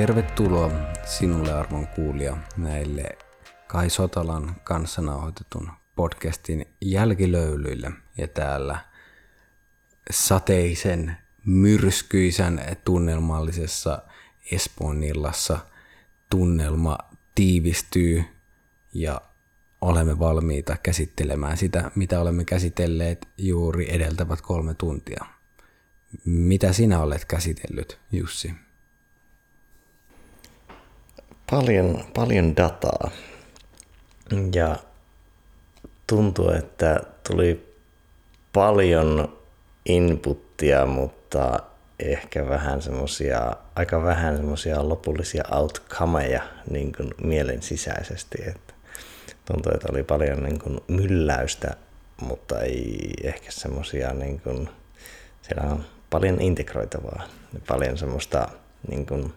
Tervetuloa 0.00 0.70
sinulle 1.04 1.52
arvon 1.52 1.86
kuulija 1.86 2.36
näille 2.56 3.18
Kai 3.66 3.90
Sotalan 3.90 4.56
kanssa 4.64 5.02
nauhoitetun 5.02 5.70
podcastin 5.96 6.66
jälkilöylyille. 6.80 7.92
Ja 8.18 8.28
täällä 8.28 8.78
sateisen, 10.10 11.16
myrskyisen 11.44 12.60
tunnelmallisessa 12.84 14.02
Espoon 14.52 15.02
illassa 15.02 15.58
tunnelma 16.30 16.98
tiivistyy 17.34 18.24
ja 18.92 19.20
olemme 19.80 20.18
valmiita 20.18 20.76
käsittelemään 20.82 21.56
sitä, 21.56 21.90
mitä 21.94 22.20
olemme 22.20 22.44
käsitelleet 22.44 23.28
juuri 23.38 23.94
edeltävät 23.94 24.40
kolme 24.40 24.74
tuntia. 24.74 25.24
Mitä 26.24 26.72
sinä 26.72 27.00
olet 27.00 27.24
käsitellyt, 27.24 27.98
Jussi? 28.12 28.54
Paljon, 31.50 32.04
paljon 32.14 32.56
dataa. 32.56 33.10
Ja 34.54 34.76
tuntuu, 36.06 36.50
että 36.50 37.00
tuli 37.28 37.74
paljon 38.52 39.38
inputtia, 39.86 40.86
mutta 40.86 41.58
ehkä 41.98 42.48
vähän 42.48 42.82
semmosia, 42.82 43.52
aika 43.76 44.02
vähän 44.02 44.36
semmosia 44.36 44.88
lopullisia 44.88 45.44
outcomeja 45.52 46.42
niin 46.70 46.92
kuin 46.92 47.14
mielen 47.22 47.62
sisäisesti. 47.62 48.38
Että 48.46 48.74
tuntuu, 49.44 49.72
että 49.74 49.88
oli 49.92 50.02
paljon 50.02 50.42
niin 50.42 50.58
kuin 50.58 50.80
mylläystä, 50.88 51.76
mutta 52.20 52.60
ei 52.60 53.10
ehkä 53.22 53.50
semmosia 53.50 54.12
niin 54.12 54.40
kuin, 54.40 54.68
siellä 55.42 55.70
on 55.72 55.84
paljon 56.10 56.40
integroitavaa, 56.40 57.22
paljon 57.68 57.98
semmoista 57.98 58.48
niin 58.88 59.06
kuin, 59.06 59.32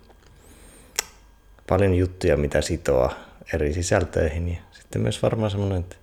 paljon 1.70 1.94
juttuja, 1.94 2.38
mitä 2.38 2.62
sitoa 2.62 3.16
eri 3.54 3.74
sisältöihin 3.74 4.50
ja 4.50 4.58
sitten 4.72 5.02
myös 5.02 5.24
varmaan 5.24 5.52
semmoinen, 5.52 5.80
että 5.80 5.96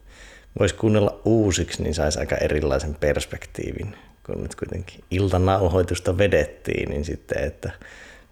voisi 0.59 0.75
kuunnella 0.75 1.21
uusiksi, 1.25 1.83
niin 1.83 1.95
saisi 1.95 2.19
aika 2.19 2.37
erilaisen 2.37 2.95
perspektiivin, 2.95 3.97
kun 4.27 4.43
nyt 4.43 4.55
kuitenkin 4.55 5.05
iltanauhoitusta 5.11 6.19
vedettiin, 6.19 6.91
niin 6.91 7.05
sitten, 7.05 7.45
että 7.45 7.71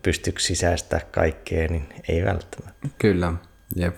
pystyykö 0.02 0.40
sisäistää 0.40 1.00
kaikkea, 1.10 1.68
niin 1.68 1.88
ei 2.08 2.24
välttämättä. 2.24 2.88
Kyllä, 2.98 3.32
jep. 3.76 3.96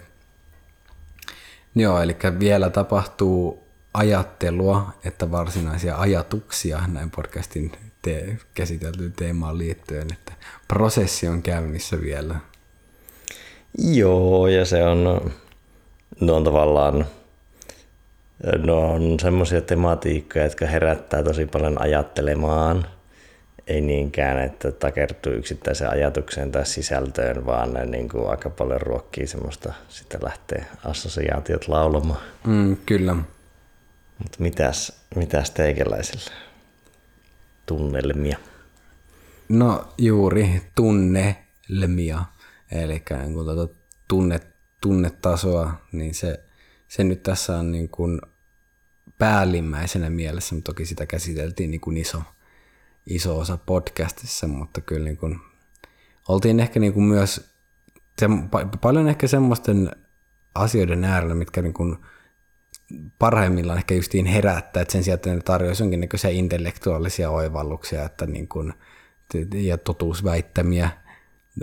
Joo, 1.74 2.02
eli 2.02 2.16
vielä 2.38 2.70
tapahtuu 2.70 3.64
ajattelua, 3.94 4.92
että 5.04 5.30
varsinaisia 5.30 5.96
ajatuksia 5.96 6.82
näin 6.86 7.10
podcastin 7.10 7.72
te- 8.02 8.38
käsiteltyyn 8.54 9.12
teemaan 9.12 9.58
liittyen, 9.58 10.06
että 10.12 10.32
prosessi 10.68 11.28
on 11.28 11.42
käynnissä 11.42 12.00
vielä. 12.00 12.36
Joo, 13.80 14.46
ja 14.46 14.64
se 14.64 14.84
on, 14.84 15.32
no 16.20 16.36
on 16.36 16.44
tavallaan, 16.44 17.06
no 18.58 18.92
on 18.92 19.20
semmoisia 19.20 19.60
tematiikkoja, 19.60 20.44
jotka 20.44 20.66
herättää 20.66 21.22
tosi 21.22 21.46
paljon 21.46 21.82
ajattelemaan. 21.82 22.86
Ei 23.66 23.80
niinkään, 23.80 24.38
että 24.38 24.72
takertuu 24.72 25.32
yksittäiseen 25.32 25.90
ajatukseen 25.90 26.52
tai 26.52 26.66
sisältöön, 26.66 27.46
vaan 27.46 27.74
ne 27.74 27.86
niin 27.86 28.08
kuin 28.08 28.30
aika 28.30 28.50
paljon 28.50 28.80
ruokkii 28.80 29.26
semmoista, 29.26 29.72
sitten 29.88 30.20
lähtee 30.24 30.66
assosiaatiot 30.84 31.68
laulamaan. 31.68 32.20
Mm, 32.46 32.76
kyllä. 32.86 33.16
Mutta 34.18 34.36
mitäs, 34.38 34.92
mitäs 35.14 35.50
teikäläisillä? 35.50 36.32
Tunnelmia. 37.66 38.38
No 39.48 39.84
juuri 39.98 40.62
tunnelmia, 40.74 42.24
eli 42.72 43.02
kun 43.34 43.44
tuota 43.44 43.74
tunne, 44.08 44.40
tunnetasoa, 44.80 45.72
niin 45.92 46.14
se, 46.14 46.44
se 46.88 47.04
nyt 47.04 47.22
tässä 47.22 47.56
on 47.56 47.72
niin 47.72 47.88
kuin 47.88 48.20
päällimmäisenä 49.18 50.10
mielessä, 50.10 50.54
mutta 50.54 50.72
toki 50.72 50.86
sitä 50.86 51.06
käsiteltiin 51.06 51.70
niin 51.70 51.80
kuin 51.80 51.96
iso, 51.96 52.22
iso 53.06 53.38
osa 53.38 53.56
podcastissa, 53.56 54.46
mutta 54.46 54.80
kyllä 54.80 55.04
niin 55.04 55.16
kuin, 55.16 55.38
oltiin 56.28 56.60
ehkä 56.60 56.80
niin 56.80 56.92
kuin 56.92 57.04
myös 57.04 57.54
se, 58.18 58.26
paljon 58.80 59.08
ehkä 59.08 59.26
semmoisten 59.26 59.90
asioiden 60.54 61.04
äärellä, 61.04 61.34
mitkä 61.34 61.62
niin 61.62 61.74
kuin 61.74 61.96
parhaimmillaan 63.18 63.78
ehkä 63.78 63.94
justiin 63.94 64.26
herättää, 64.26 64.82
että 64.82 64.92
sen 64.92 65.04
sijaan, 65.04 65.14
että 65.14 65.34
ne 65.34 65.40
tarjoaisi 65.40 65.82
jonkinnäköisiä 65.82 66.30
intellektuaalisia 66.30 67.30
oivalluksia 67.30 68.04
että 68.04 68.26
niin 68.26 68.48
kuin, 68.48 68.74
ja 69.54 69.78
totuusväittämiä 69.78 70.90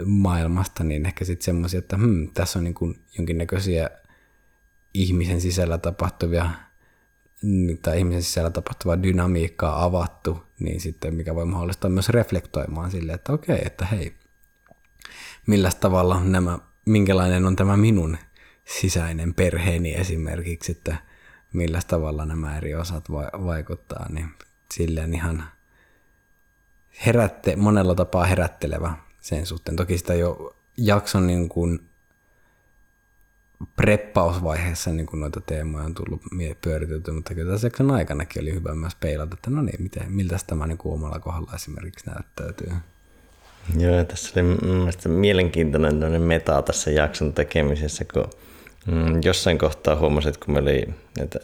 maailmasta, 0.06 0.84
niin 0.84 1.06
ehkä 1.06 1.26
sitten 1.26 1.46
semmoisia, 1.46 1.78
että 1.78 1.98
hmm, 1.98 2.30
tässä 2.34 2.60
on 2.60 2.64
niin 2.64 3.06
jonkinnäköisiä 3.18 3.90
ihmisen 4.94 5.42
sisällä 5.42 5.78
tapahtuvia 5.78 6.50
tai 7.82 7.98
ihmisen 7.98 8.24
sisällä 8.24 8.50
tapahtuvaa 8.50 9.04
dynamiikkaa 9.04 9.84
avattu, 9.84 10.44
niin 10.60 10.82
sitten 10.82 11.16
mikä 11.16 11.36
voi 11.36 11.46
mahdollistaa 11.46 11.90
myös 11.90 12.10
reflektoimaan 12.10 12.92
sille, 12.92 13.14
että 13.14 13.34
okei, 13.34 13.60
että 13.66 13.86
hei, 13.86 14.18
millä 15.48 15.72
tavalla 15.80 16.24
nämä, 16.24 16.60
minkälainen 16.86 17.46
on 17.46 17.56
tämä 17.56 17.78
minun 17.78 18.18
sisäinen 18.66 19.34
perheeni 19.34 19.94
esimerkiksi, 19.94 20.72
että 20.72 20.98
millä 21.54 21.80
tavalla 21.88 22.26
nämä 22.26 22.58
eri 22.58 22.76
osat 22.76 23.12
vaikuttaa, 23.46 24.10
niin 24.10 24.30
silleen 24.74 25.14
ihan 25.14 25.44
herätte, 27.06 27.56
monella 27.56 27.96
tapaa 27.96 28.26
herättelevä 28.26 28.94
sen 29.28 29.46
suhteen. 29.46 29.76
Toki 29.76 29.98
sitä 29.98 30.14
jo 30.14 30.56
jakson 30.78 31.28
niin 31.28 31.50
kuin 31.50 31.80
preppausvaiheessa 33.76 34.92
niin 34.92 35.06
kuin 35.06 35.20
noita 35.20 35.42
teemoja 35.42 35.86
on 35.86 35.94
tullut 35.94 36.22
pyöritelty, 36.62 37.12
mutta 37.12 37.36
kyllä 37.36 37.52
tässä 37.52 37.68
jakson 37.68 37.92
aikanakin 37.92 38.42
oli 38.42 38.54
hyvä 38.54 38.76
myös 38.76 38.96
peilata, 38.96 39.34
että 39.34 39.50
no 39.50 39.62
niin, 39.62 39.84
miten, 39.84 40.12
miltä 40.12 40.38
tämä 40.48 40.68
niin 40.68 40.78
kuin 40.78 40.94
omalla 40.94 41.20
kohdalla 41.20 41.52
esimerkiksi 41.56 42.10
näyttäytyy. 42.10 42.72
Joo, 43.78 44.04
tässä 44.04 44.32
oli 44.36 44.44
mielestäni 44.44 45.16
mielenkiintoinen 45.16 46.22
meta 46.22 46.62
tässä 46.62 46.92
jakson 46.92 47.34
tekemisessä, 47.34 48.06
kun 48.14 48.30
mm, 48.86 49.22
jossain 49.24 49.58
kohtaa 49.58 49.96
huomasin, 49.96 50.30
että 50.30 50.46
kun 50.46 50.54
meillä 50.54 50.70
oli 50.70 50.94
näitä 51.18 51.40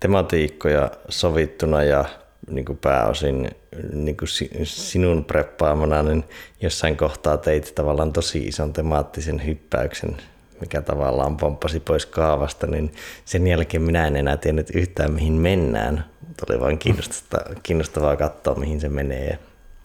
tematiikkoja 0.00 0.90
sovittuna 1.08 1.82
ja 1.82 2.04
niin 2.50 2.64
kuin 2.64 2.78
pääosin 2.78 3.50
niin 3.92 4.16
kuin 4.16 4.28
sinun 4.64 5.24
preppaamana, 5.24 6.02
niin 6.02 6.24
jossain 6.60 6.96
kohtaa 6.96 7.36
teit 7.36 7.74
tavallaan 7.74 8.12
tosi 8.12 8.38
ison 8.38 8.72
temaattisen 8.72 9.46
hyppäyksen, 9.46 10.16
mikä 10.60 10.82
tavallaan 10.82 11.36
pomppasi 11.36 11.80
pois 11.80 12.06
kaavasta, 12.06 12.66
niin 12.66 12.92
sen 13.24 13.46
jälkeen 13.46 13.82
minä 13.82 14.06
en 14.06 14.16
enää 14.16 14.36
tiennyt 14.36 14.70
yhtään 14.74 15.12
mihin 15.12 15.32
mennään. 15.32 16.04
Oli 16.48 16.60
vain 16.60 16.78
kiinnostavaa, 16.78 17.54
kiinnostavaa 17.62 18.16
katsoa 18.16 18.54
mihin 18.54 18.80
se 18.80 18.88
menee 18.88 19.26
ja, 19.26 19.36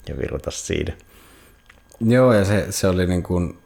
ja 0.09 0.17
virrata 0.17 0.51
siitä. 0.51 0.93
Joo, 1.99 2.33
ja 2.33 2.45
se, 2.45 2.65
se 2.69 2.87
oli 2.87 3.07
niin 3.07 3.23
kuin, 3.23 3.57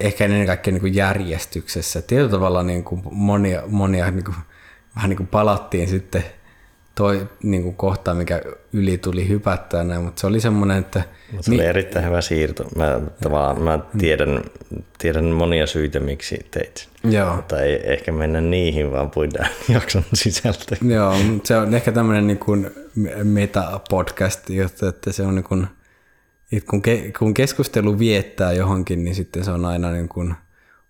ehkä 0.00 0.24
ennen 0.24 0.46
kaikkea 0.46 0.72
niin 0.72 0.80
kuin 0.80 0.94
järjestyksessä. 0.94 2.02
Tietyllä 2.02 2.30
tavalla 2.30 2.62
niin 2.62 2.84
kuin 2.84 3.02
monia, 3.10 3.62
monia 3.66 4.10
niin 4.10 4.24
kuin, 4.24 4.36
vähän 4.96 5.08
niin 5.08 5.16
kuin 5.16 5.26
palattiin 5.26 5.88
sitten 5.88 6.24
toi 6.94 7.28
niin 7.42 7.62
kuin 7.62 7.76
kohta, 7.76 8.14
mikä 8.14 8.42
yli 8.72 8.98
tuli 8.98 9.28
hypättää 9.28 9.84
näin, 9.84 10.02
mutta 10.02 10.20
se 10.20 10.26
oli 10.26 10.40
semmoinen, 10.40 10.78
että... 10.78 11.02
Se 11.40 11.50
oli 11.50 11.56
mi- 11.58 11.64
erittäin 11.66 12.04
hyvä 12.04 12.20
siirto. 12.20 12.64
Mä, 12.76 13.00
tavallaan, 13.22 13.62
mä 13.62 13.78
tiedän, 13.98 14.40
tiedän 14.98 15.24
monia 15.24 15.66
syitä, 15.66 16.00
miksi 16.00 16.46
teit 16.50 16.88
Joo. 17.04 17.36
Mutta 17.36 17.60
ei 17.60 17.92
ehkä 17.92 18.12
mennä 18.12 18.40
niihin, 18.40 18.92
vaan 18.92 19.10
puidaan 19.10 19.50
jakson 19.68 20.04
sisältä. 20.14 20.76
Joo, 20.82 21.14
se 21.44 21.56
on 21.56 21.74
ehkä 21.74 21.92
tämmöinen 21.92 22.26
niin 22.26 22.38
kuin 22.38 22.70
meta-podcast, 23.24 24.50
että 24.88 25.12
se 25.12 25.22
on 25.22 25.34
niin 25.34 25.44
kuin, 25.44 25.66
kun, 26.70 26.82
ke, 26.82 27.12
kun 27.18 27.34
keskustelu 27.34 27.98
viettää 27.98 28.52
johonkin, 28.52 29.04
niin 29.04 29.14
sitten 29.14 29.44
se 29.44 29.50
on 29.50 29.64
aina 29.64 29.90
niin 29.90 30.08
kuin 30.08 30.34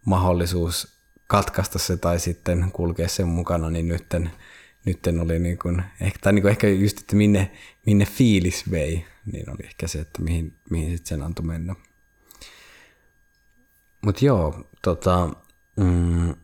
mahdollisuus 0.04 0.88
katkaista 1.26 1.78
se 1.78 1.96
tai 1.96 2.18
sitten 2.18 2.70
kulkea 2.72 3.08
sen 3.08 3.28
mukana, 3.28 3.70
niin 3.70 3.88
nytten 3.88 4.30
nyt 4.84 5.06
oli 5.22 5.38
niin 5.38 5.58
kuin, 5.58 5.82
ehkä, 6.00 6.18
tai 6.22 6.32
niin 6.32 6.42
kuin 6.42 6.50
ehkä 6.50 6.68
just, 6.68 7.00
että 7.00 7.16
minne, 7.16 7.50
minne 7.86 8.04
fiilis 8.04 8.70
vei, 8.70 9.04
niin 9.32 9.50
oli 9.50 9.64
ehkä 9.64 9.88
se, 9.88 9.98
että 9.98 10.22
mihin, 10.22 10.56
mihin 10.70 10.90
sitten 10.90 11.08
sen 11.08 11.22
antoi 11.22 11.46
mennä. 11.46 11.74
Mutta 14.04 14.24
joo, 14.24 14.70
tota, 14.82 15.30
mm, 15.76 16.34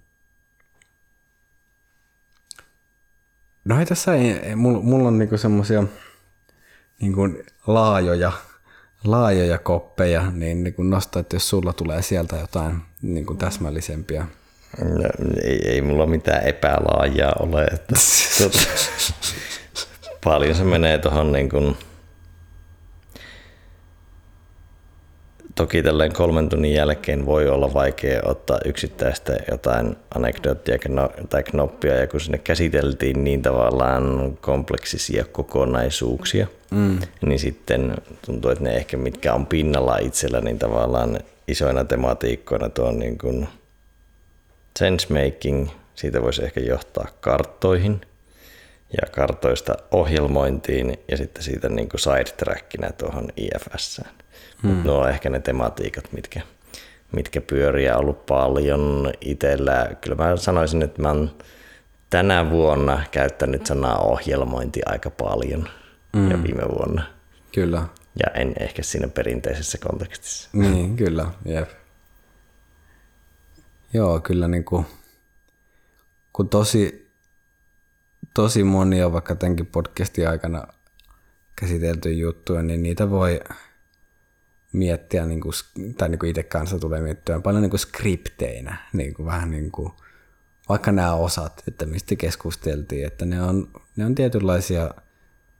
no 3.64 3.78
ei 3.80 3.86
tässä, 3.86 4.14
ei, 4.14 4.56
mulla, 4.56 4.80
mulla 4.80 5.08
on 5.08 5.18
niinku 5.18 5.38
semmosia 5.38 5.84
niinku 7.00 7.20
laajoja, 7.66 8.32
laajoja 9.04 9.58
koppeja, 9.58 10.30
niin, 10.30 10.64
niin 10.64 10.74
kuin 10.74 10.90
nostaa, 10.90 11.20
että 11.20 11.36
jos 11.36 11.48
sulla 11.48 11.72
tulee 11.72 12.02
sieltä 12.02 12.36
jotain 12.36 12.82
niin 13.02 13.26
kuin 13.26 13.38
täsmällisempiä 14.76 15.42
ei, 15.42 15.68
ei 15.68 15.82
mulla 15.82 16.06
mitään 16.06 16.46
epälaajaa 16.46 17.32
ole. 17.40 17.64
Että, 17.64 17.94
tuota, 18.38 18.58
paljon 20.24 20.54
se 20.54 20.64
menee 20.64 20.98
tuohon 20.98 21.32
niin 21.32 21.48
kuin, 21.48 21.76
toki 25.54 25.82
tälleen 25.82 26.12
kolmen 26.12 26.48
tunnin 26.48 26.74
jälkeen 26.74 27.26
voi 27.26 27.48
olla 27.48 27.74
vaikea 27.74 28.20
ottaa 28.24 28.58
yksittäistä 28.64 29.36
jotain 29.50 29.96
anekdoottia 30.14 30.78
tai 31.30 31.42
knoppia, 31.42 31.94
ja 31.94 32.06
kun 32.06 32.20
sinne 32.20 32.38
käsiteltiin 32.38 33.24
niin 33.24 33.42
tavallaan 33.42 34.36
kompleksisia 34.40 35.24
kokonaisuuksia, 35.24 36.46
mm. 36.70 36.98
niin 37.26 37.38
sitten 37.38 37.94
tuntuu, 38.26 38.50
että 38.50 38.64
ne 38.64 38.76
ehkä 38.76 38.96
mitkä 38.96 39.34
on 39.34 39.46
pinnalla 39.46 39.98
itsellä, 39.98 40.40
niin 40.40 40.58
tavallaan 40.58 41.20
isoina 41.48 41.84
tematiikkoina 41.84 42.68
tuo 42.68 42.92
niin 42.92 43.18
kuin 43.18 43.48
sensemaking, 44.78 45.68
siitä 45.94 46.22
voisi 46.22 46.44
ehkä 46.44 46.60
johtaa 46.60 47.08
karttoihin 47.20 48.00
ja 48.92 49.08
kartoista 49.10 49.74
ohjelmointiin 49.90 50.98
ja 51.10 51.16
sitten 51.16 51.42
siitä 51.42 51.68
niin 51.68 51.88
kuin 51.88 52.00
sidetrackinä 52.00 52.90
tuohon 52.92 53.28
IFSään. 53.36 54.10
Hmm. 54.62 54.70
Mutta 54.70 54.88
nuo 54.88 54.98
on 54.98 55.10
ehkä 55.10 55.30
ne 55.30 55.40
tematiikat, 55.40 56.12
mitkä, 56.12 56.40
mitkä 57.12 57.40
pyöriä 57.40 57.96
ollut 57.96 58.26
paljon 58.26 59.12
itsellä. 59.20 59.90
Kyllä 60.00 60.16
mä 60.16 60.36
sanoisin, 60.36 60.82
että 60.82 61.02
mä 61.02 61.08
oon 61.08 61.30
tänä 62.10 62.50
vuonna 62.50 63.02
käyttänyt 63.10 63.66
sanaa 63.66 63.98
ohjelmointi 63.98 64.80
aika 64.86 65.10
paljon 65.10 65.68
hmm. 66.16 66.30
ja 66.30 66.42
viime 66.42 66.62
vuonna. 66.68 67.02
Kyllä. 67.54 67.82
Ja 68.24 68.40
en 68.40 68.54
ehkä 68.60 68.82
siinä 68.82 69.08
perinteisessä 69.08 69.78
kontekstissa. 69.78 70.48
Niin, 70.52 70.96
kyllä, 70.96 71.26
jep. 71.44 71.77
Joo, 73.92 74.20
kyllä 74.20 74.48
niin 74.48 74.64
kuin, 74.64 74.86
kun 76.32 76.48
tosi, 76.48 77.12
tosi 78.34 78.64
monia 78.64 79.12
vaikka 79.12 79.34
tämänkin 79.34 79.66
podcastin 79.66 80.28
aikana 80.28 80.66
käsitelty 81.56 82.12
juttuja, 82.12 82.62
niin 82.62 82.82
niitä 82.82 83.10
voi 83.10 83.40
miettiä, 84.72 85.26
niin 85.26 85.40
kuin, 85.40 85.52
tai 85.98 86.08
niin 86.08 86.18
kuin 86.18 86.30
itse 86.30 86.42
kanssa 86.42 86.78
tulee 86.78 87.00
miettiä 87.00 87.40
paljon 87.40 87.62
niin 87.62 87.70
kuin 87.70 87.80
skripteinä, 87.80 88.76
niin 88.92 89.14
kuin 89.14 89.26
vähän 89.26 89.50
niin 89.50 89.70
kuin, 89.70 89.92
vaikka 90.68 90.92
nämä 90.92 91.14
osat, 91.14 91.62
että 91.68 91.86
mistä 91.86 92.16
keskusteltiin, 92.16 93.06
että 93.06 93.26
ne 93.26 93.42
on, 93.42 93.70
ne 93.96 94.06
on 94.06 94.14
tietynlaisia 94.14 94.90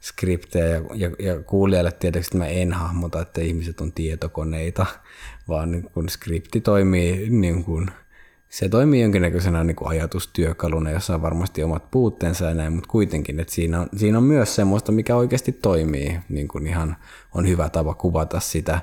skriptejä 0.01 0.67
ja, 0.67 0.81
ja, 0.95 1.11
ja 1.19 1.43
kuulijalle 1.43 1.93
tietysti 1.93 2.37
mä 2.37 2.47
en 2.47 2.73
hahmota, 2.73 3.23
että 3.23 3.41
ihmiset 3.41 3.81
on 3.81 3.93
tietokoneita, 3.93 4.87
vaan 5.49 5.71
niin 5.71 5.91
kun 5.91 6.09
skripti 6.09 6.61
toimii 6.61 7.31
niin 7.31 7.65
kuin, 7.65 7.91
se 8.49 8.69
toimii 8.69 9.03
jonkinnäköisenä 9.03 9.65
niin 9.65 9.77
kuin 9.77 9.89
ajatustyökaluna, 9.89 10.91
jossa 10.91 11.15
on 11.15 11.23
varmasti 11.23 11.63
omat 11.63 11.91
puutteensa 11.91 12.45
ja 12.45 12.55
näin, 12.55 12.73
mutta 12.73 12.89
kuitenkin, 12.89 13.41
että 13.41 13.55
siinä 13.55 13.81
on, 13.81 13.89
siinä 13.97 14.19
on 14.19 14.25
myös 14.25 14.55
semmoista, 14.55 14.93
mikä 14.93 15.17
oikeasti 15.17 15.53
toimii, 15.53 16.19
niin 16.29 16.49
kuin 16.49 16.67
ihan 16.67 16.97
on 17.35 17.49
hyvä 17.49 17.69
tapa 17.69 17.95
kuvata 17.95 18.41
sitä 18.41 18.81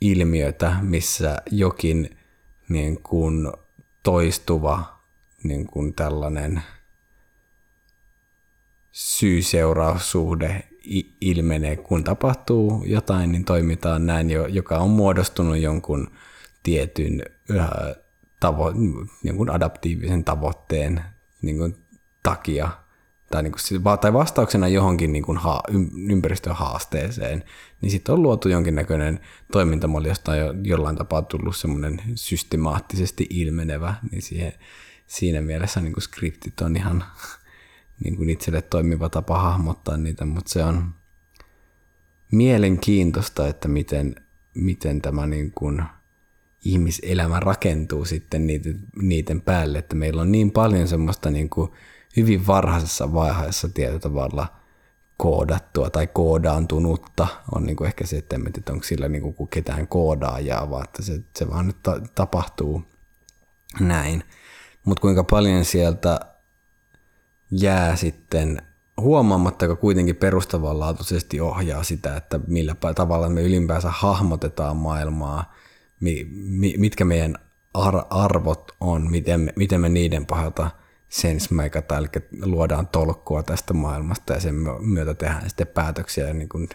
ilmiötä, 0.00 0.76
missä 0.82 1.36
jokin 1.50 2.16
niin 2.68 3.02
kuin 3.02 3.52
toistuva 4.02 5.02
niin 5.42 5.66
kuin 5.66 5.94
tällainen 5.94 6.62
syy-seuraussuhde 8.92 10.62
ilmenee, 11.20 11.76
kun 11.76 12.04
tapahtuu 12.04 12.84
jotain, 12.86 13.32
niin 13.32 13.44
toimitaan 13.44 14.06
näin, 14.06 14.30
joka 14.30 14.78
on 14.78 14.90
muodostunut 14.90 15.58
jonkun 15.58 16.10
tietyn 16.62 17.22
tavo, 18.40 18.72
niin 19.22 19.36
kuin 19.36 19.50
adaptiivisen 19.50 20.24
tavoitteen 20.24 21.00
niin 21.42 21.58
kuin 21.58 21.76
takia. 22.22 22.68
Tai, 23.30 23.42
niin 23.42 23.52
kuin, 23.52 23.98
tai 24.00 24.12
vastauksena 24.12 24.68
johonkin 24.68 25.12
niin 25.12 25.22
kuin 25.22 25.38
ha, 25.38 25.62
ympäristön 26.08 26.56
haasteeseen, 26.56 27.44
niin 27.80 27.90
sitten 27.90 28.12
on 28.12 28.22
luotu 28.22 28.48
jonkinnäköinen 28.48 29.20
toimintamalli, 29.52 30.08
josta 30.08 30.32
on 30.32 30.38
jo, 30.38 30.54
jollain 30.62 30.96
tapaa 30.96 31.22
tullut 31.22 31.56
semmoinen 31.56 32.02
systemaattisesti 32.14 33.26
ilmenevä, 33.30 33.94
niin 34.10 34.22
siihen, 34.22 34.52
siinä 35.06 35.40
mielessä 35.40 35.80
niin 35.80 35.92
kuin 35.92 36.02
skriptit 36.02 36.60
on 36.60 36.76
ihan 36.76 37.04
niin 38.04 38.16
kuin 38.16 38.30
itselle 38.30 38.62
toimiva 38.62 39.08
tapa 39.08 39.38
hahmottaa 39.38 39.96
niitä, 39.96 40.24
mutta 40.24 40.52
se 40.52 40.64
on 40.64 40.94
mielenkiintoista, 42.32 43.48
että 43.48 43.68
miten, 43.68 44.14
miten 44.54 45.02
tämä 45.02 45.26
niin 45.26 45.52
kuin– 45.54 45.82
ihmiselämä 46.72 47.40
rakentuu 47.40 48.04
sitten 48.04 48.46
niiden, 48.46 48.80
niiden 49.02 49.40
päälle, 49.40 49.78
että 49.78 49.96
meillä 49.96 50.22
on 50.22 50.32
niin 50.32 50.50
paljon 50.50 50.88
semmoista 50.88 51.30
niin 51.30 51.50
kuin 51.50 51.72
hyvin 52.16 52.46
varhaisessa 52.46 53.12
vaiheessa 53.12 53.68
tietyllä 53.68 53.98
tavalla 53.98 54.46
koodattua 55.16 55.90
tai 55.90 56.06
koodaantunutta 56.06 57.26
on 57.54 57.66
niin 57.66 57.76
kuin 57.76 57.86
ehkä 57.86 58.06
se, 58.06 58.16
että, 58.16 58.36
että 58.58 58.72
onko 58.72 58.84
sillä 58.84 59.08
niin 59.08 59.34
kuin 59.34 59.48
ketään 59.48 59.88
koodaajaa, 59.88 60.70
vaan 60.70 60.84
että 60.84 61.02
se, 61.02 61.20
se 61.36 61.50
vaan 61.50 61.66
nyt 61.66 61.76
ta- 61.82 62.00
tapahtuu 62.14 62.82
näin. 63.80 64.24
Mutta 64.84 65.00
kuinka 65.00 65.24
paljon 65.24 65.64
sieltä 65.64 66.20
jää 67.50 67.96
sitten 67.96 68.62
huomaamatta, 69.00 69.64
joka 69.64 69.80
kuitenkin 69.80 70.16
perustavanlaatuisesti 70.16 71.40
ohjaa 71.40 71.82
sitä, 71.82 72.16
että 72.16 72.40
millä 72.46 72.74
tavalla 72.94 73.28
me 73.28 73.42
ylipäänsä 73.42 73.90
hahmotetaan 73.90 74.76
maailmaa, 74.76 75.54
mitkä 76.76 77.04
meidän 77.04 77.34
arvot 78.10 78.72
on, 78.80 79.10
miten 79.10 79.40
me, 79.40 79.52
miten 79.56 79.80
me 79.80 79.88
niiden 79.88 80.26
pohjalta 80.26 80.70
sensmeikataan, 81.08 82.02
eli 82.02 82.22
luodaan 82.42 82.88
tolkkua 82.88 83.42
tästä 83.42 83.74
maailmasta 83.74 84.32
ja 84.32 84.40
sen 84.40 84.54
myötä 84.80 85.14
tehdään 85.14 85.48
sitten 85.48 85.66
päätöksiä 85.66 86.28
ja 86.28 86.34
niin 86.34 86.48
kuin 86.48 86.68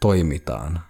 toimitaan, 0.00 0.80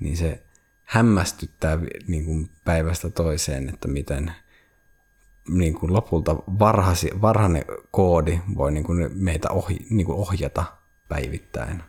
niin 0.00 0.16
se 0.16 0.42
hämmästyttää 0.84 1.78
niin 2.06 2.24
kuin 2.24 2.50
päivästä 2.64 3.10
toiseen, 3.10 3.68
että 3.68 3.88
miten 3.88 4.32
niin 5.48 5.74
kuin 5.74 5.92
lopulta 5.92 6.36
varhasi, 6.36 7.10
varhainen 7.22 7.64
koodi 7.90 8.40
voi 8.56 8.72
niin 8.72 8.84
kuin 8.84 9.10
meitä 9.14 9.50
ohi, 9.50 9.86
niin 9.90 10.06
kuin 10.06 10.18
ohjata 10.18 10.64
päivittäin. 11.08 11.82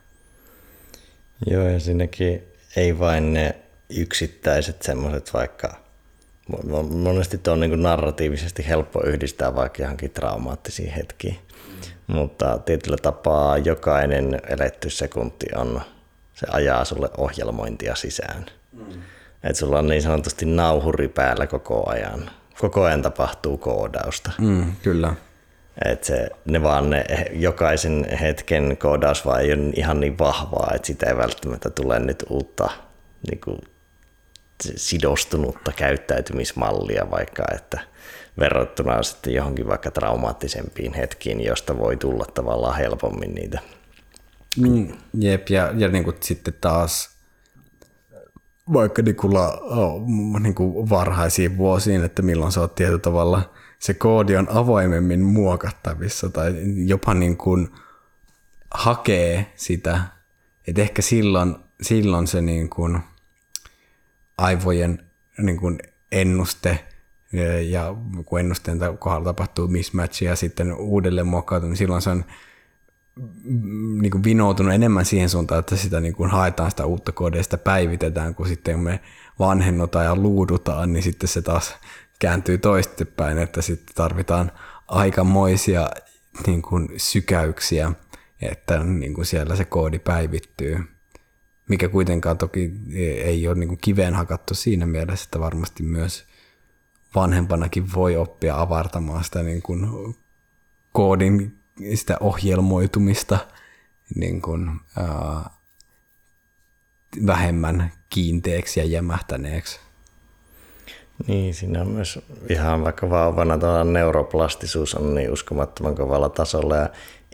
Joo, 1.47 1.63
ja 1.63 1.79
siinäkin 1.79 2.41
ei 2.75 2.99
vain 2.99 3.33
ne 3.33 3.64
yksittäiset 3.89 4.81
semmoiset 4.81 5.33
vaikka, 5.33 5.73
monesti 6.89 7.37
tuo 7.37 7.53
on 7.53 7.59
niin 7.59 7.83
narratiivisesti 7.83 8.67
helppo 8.67 9.03
yhdistää 9.05 9.55
vaikka 9.55 9.83
johonkin 9.83 10.11
traumaattisiin 10.11 10.91
hetkiin, 10.91 11.39
mm. 11.67 12.15
mutta 12.15 12.59
tietyllä 12.59 12.97
tapaa 13.01 13.57
jokainen 13.57 14.41
eletty 14.49 14.89
sekunti 14.89 15.45
on, 15.55 15.81
se 16.33 16.47
ajaa 16.49 16.85
sulle 16.85 17.09
ohjelmointia 17.17 17.95
sisään. 17.95 18.45
Mm. 18.71 19.01
Että 19.43 19.59
sulla 19.59 19.79
on 19.79 19.87
niin 19.87 20.01
sanotusti 20.01 20.45
nauhuri 20.45 21.07
päällä 21.07 21.47
koko 21.47 21.89
ajan. 21.89 22.31
Koko 22.59 22.83
ajan 22.83 23.01
tapahtuu 23.01 23.57
koodausta. 23.57 24.31
Mm, 24.37 24.75
kyllä. 24.83 25.15
Et 25.85 26.03
se, 26.03 26.29
ne 26.45 26.63
vaan 26.63 26.89
ne, 26.89 27.05
jokaisen 27.33 28.07
hetken 28.21 28.77
koodaus 28.77 29.25
vaan 29.25 29.41
ei 29.41 29.53
ole 29.53 29.71
ihan 29.73 29.99
niin 29.99 30.19
vahvaa, 30.19 30.71
että 30.75 30.87
sitä 30.87 31.05
ei 31.09 31.17
välttämättä 31.17 31.69
tule 31.69 31.99
nyt 31.99 32.23
uutta 32.29 32.69
niin 33.29 33.41
kuin 33.41 33.59
sidostunutta 34.61 35.71
käyttäytymismallia 35.71 37.11
vaikka, 37.11 37.43
että 37.55 37.79
verrattuna 38.39 39.03
sitten 39.03 39.33
johonkin 39.33 39.67
vaikka 39.67 39.91
traumaattisempiin 39.91 40.93
hetkiin, 40.93 41.43
josta 41.43 41.77
voi 41.77 41.97
tulla 41.97 42.25
tavallaan 42.33 42.77
helpommin 42.77 43.35
niitä. 43.35 43.59
Mm, 44.57 44.87
jep, 45.19 45.49
ja, 45.49 45.71
ja 45.77 45.87
niin 45.87 46.03
kuin 46.03 46.15
sitten 46.19 46.53
taas 46.61 47.09
vaikka 48.73 49.01
niin 49.01 49.15
kuin, 49.15 49.33
niin 50.39 50.55
kuin 50.55 50.89
varhaisiin 50.89 51.57
vuosiin, 51.57 52.03
että 52.03 52.21
milloin 52.21 52.51
se 52.51 52.59
on 52.59 52.69
tietyllä 52.69 52.99
tavalla, 52.99 53.53
se 53.79 53.93
koodi 53.93 54.37
on 54.37 54.47
avoimemmin 54.49 55.21
muokattavissa 55.21 56.29
tai 56.29 56.53
jopa 56.85 57.13
niin 57.13 57.37
kuin 57.37 57.69
hakee 58.71 59.53
sitä, 59.55 59.99
että 60.67 60.81
ehkä 60.81 61.01
silloin, 61.01 61.55
silloin 61.81 62.27
se 62.27 62.41
niin 62.41 62.69
kuin– 62.69 62.99
aivojen 64.37 65.05
niin 65.37 65.57
kuin 65.57 65.79
ennuste 66.11 66.79
ja 67.69 67.95
kun 68.25 68.39
ennusteen 68.39 68.79
kohdalla 68.99 69.25
tapahtuu 69.25 69.67
mismatch 69.67 70.23
ja 70.23 70.35
sitten 70.35 70.73
uudelleen 70.73 71.27
muokkautuu, 71.27 71.69
niin 71.69 71.77
silloin 71.77 72.01
se 72.01 72.09
on 72.09 72.25
mm, 73.43 74.01
niin 74.01 74.11
kuin 74.11 74.23
vinoutunut 74.23 74.73
enemmän 74.73 75.05
siihen 75.05 75.29
suuntaan, 75.29 75.59
että 75.59 75.75
sitä 75.75 75.99
niin 75.99 76.15
kuin 76.15 76.29
haetaan 76.29 76.71
sitä 76.71 76.85
uutta 76.85 77.11
kodeista, 77.11 77.57
päivitetään, 77.57 78.35
kun 78.35 78.47
sitten 78.47 78.79
me 78.79 78.99
vanhennutaan 79.39 80.05
ja 80.05 80.15
luudutaan, 80.15 80.93
niin 80.93 81.03
sitten 81.03 81.29
se 81.29 81.41
taas 81.41 81.75
kääntyy 82.19 82.57
toistepäin, 82.57 83.37
että 83.37 83.61
sitten 83.61 83.95
tarvitaan 83.95 84.51
aikamoisia 84.87 85.89
niin 86.47 86.61
kuin 86.61 86.89
sykäyksiä, 86.97 87.91
että 88.41 88.83
niin 88.83 89.13
kuin 89.13 89.25
siellä 89.25 89.55
se 89.55 89.65
koodi 89.65 89.99
päivittyy 89.99 90.94
mikä 91.69 91.89
kuitenkaan 91.89 92.37
toki 92.37 92.73
ei 93.23 93.47
ole 93.47 93.55
niin 93.55 93.77
kiveen 93.77 94.13
hakattu 94.13 94.53
siinä 94.53 94.85
mielessä, 94.85 95.25
että 95.25 95.39
varmasti 95.39 95.83
myös 95.83 96.25
vanhempanakin 97.15 97.93
voi 97.95 98.15
oppia 98.15 98.61
avartamaan 98.61 99.23
sitä 99.23 99.43
niin 99.43 99.61
kuin 99.61 99.87
koodin 100.91 101.59
sitä 101.95 102.17
ohjelmoitumista 102.19 103.37
niin 104.15 104.41
kuin, 104.41 104.69
ää, 104.97 105.49
vähemmän 107.25 107.91
kiinteäksi 108.09 108.79
ja 108.79 108.85
jämähtäneeksi. 108.85 109.79
Niin, 111.27 111.53
siinä 111.53 111.81
on 111.81 111.87
myös 111.87 112.19
ihan 112.49 112.83
vaikka 112.83 113.09
vauvana 113.09 113.83
neuroplastisuus 113.83 114.95
on 114.95 115.15
niin 115.15 115.31
uskomattoman 115.31 115.95
kovalla 115.95 116.29
tasolla 116.29 116.75
ja 116.75 116.89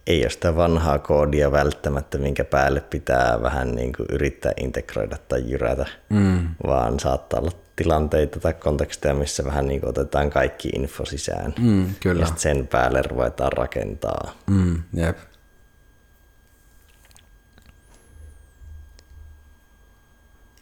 ei 0.07 0.21
ole 0.23 0.29
sitä 0.29 0.55
vanhaa 0.55 0.99
koodia 0.99 1.51
välttämättä, 1.51 2.17
minkä 2.17 2.43
päälle 2.43 2.81
pitää 2.81 3.41
vähän 3.41 3.75
niin 3.75 3.93
kuin 3.93 4.05
yrittää 4.11 4.51
integroida 4.57 5.17
tai 5.17 5.51
jyrätä, 5.51 5.85
mm. 6.09 6.47
vaan 6.67 6.99
saattaa 6.99 7.39
olla 7.39 7.51
tilanteita 7.75 8.39
tai 8.39 8.53
konteksteja, 8.53 9.13
missä 9.13 9.45
vähän 9.45 9.67
niin 9.67 9.79
kuin 9.79 9.89
otetaan 9.89 10.29
kaikki 10.29 10.69
info 10.69 11.05
sisään. 11.05 11.53
Mm, 11.59 11.95
kyllä. 11.99 12.21
Ja 12.21 12.31
sen 12.35 12.67
päälle 12.67 13.01
ruvetaan 13.01 13.51
rakentaa. 13.51 14.33
Mm, 14.47 14.83
jep. 14.93 15.17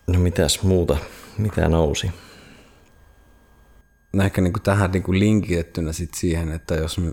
No 0.08 0.20
mitäs 0.20 0.64
muuta? 0.64 0.98
Mitä 1.38 1.70
nousi? 1.70 2.12
No 4.14 4.24
ehkä 4.24 4.42
niin 4.42 4.54
kuin 4.54 4.64
tähän 4.64 4.92
niin 4.92 5.04
kuin 5.04 5.20
linkitettynä 5.20 5.94
sit 5.94 6.10
siihen, 6.16 6.52
että 6.52 6.76
jos 6.76 6.98
me 6.98 7.12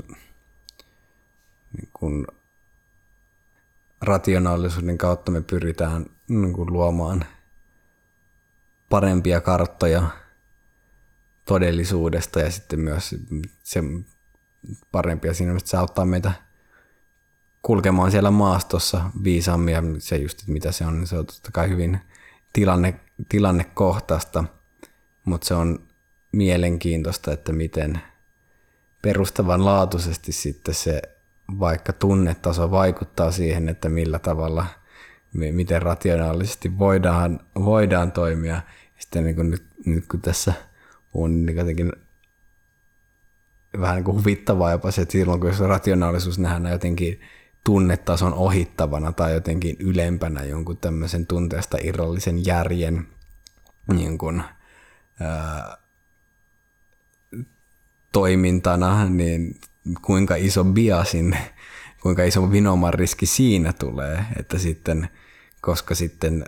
niin 1.73 1.89
kuin 1.93 2.27
rationaalisuuden 4.01 4.99
kautta 4.99 5.33
me 5.33 5.41
pyritään 5.41 6.07
niin 6.29 6.53
kuin 6.53 6.73
luomaan 6.73 7.25
parempia 8.91 9.41
karttoja 9.41 10.03
todellisuudesta 11.45 12.41
ja 12.41 12.51
sitten 12.51 12.81
myös 12.81 13.15
se 13.63 13.83
parempia 14.93 15.35
siinä, 15.35 15.53
että 15.53 15.71
se 15.71 15.77
auttaa 15.77 16.05
meitä 16.05 16.33
kulkemaan 17.63 18.11
siellä 18.11 18.31
maastossa 18.31 19.11
viisaammin 19.25 19.75
ja 19.75 19.83
se 19.99 20.17
just, 20.17 20.41
että 20.41 20.53
mitä 20.53 20.73
se 20.73 20.87
on, 20.87 20.99
niin 20.99 21.07
se 21.07 21.19
on 21.19 21.27
totta 21.27 21.51
kai 21.53 21.69
hyvin 21.69 22.01
tilanne, 22.53 23.01
tilannekohtaista, 23.29 24.45
mutta 25.25 25.47
se 25.47 25.55
on 25.55 25.89
mielenkiintoista, 26.33 27.33
että 27.33 27.53
miten 27.53 28.01
perustavanlaatuisesti 29.03 30.33
sitten 30.33 30.75
se 30.75 31.03
vaikka 31.61 31.93
tunnetaso 31.93 32.71
vaikuttaa 32.71 33.31
siihen, 33.31 33.69
että 33.69 33.89
millä 33.89 34.19
tavalla, 34.19 34.67
miten 35.33 35.83
rationaalisesti 35.83 36.79
voidaan, 36.79 37.41
voidaan 37.55 38.13
toimia. 38.13 38.63
Sitten 38.99 39.25
niin 39.25 39.37
kuin 39.37 39.51
nyt, 39.51 39.67
nyt 39.87 40.07
kun 40.07 40.21
tässä 40.21 40.53
on 41.15 41.47
niin 41.47 41.57
jotenkin 41.57 41.93
vähän 43.81 43.97
niin 43.97 44.05
kuin 44.05 44.17
huvittavaa 44.17 44.71
jopa 44.71 44.91
se, 44.91 45.03
että 45.03 45.13
silloin 45.13 45.41
kun 45.41 45.55
se 45.55 45.67
rationaalisuus 45.67 46.39
nähdään 46.39 46.73
jotenkin 46.73 47.21
tunnetason 47.65 48.35
ohittavana 48.35 49.13
tai 49.13 49.35
jotenkin 49.35 49.77
ylempänä 49.79 50.45
jonkun 50.45 50.77
tämmöisen 50.77 51.27
tunteesta 51.27 51.79
irrallisen 51.83 52.47
järjen 52.47 53.07
niin 53.93 54.19
kuin, 54.19 54.43
ää, 55.21 55.79
toimintana, 58.13 59.05
niin 59.09 59.61
kuinka 60.03 60.37
iso 60.37 60.65
biasin, 60.65 61.39
kuinka 62.03 62.25
iso 62.25 62.51
vinoman 62.51 62.95
riski 62.95 63.27
siinä 63.27 63.73
tulee, 63.73 64.25
että 64.39 64.59
sitten, 64.59 65.09
koska 65.61 65.95
sitten 65.95 66.45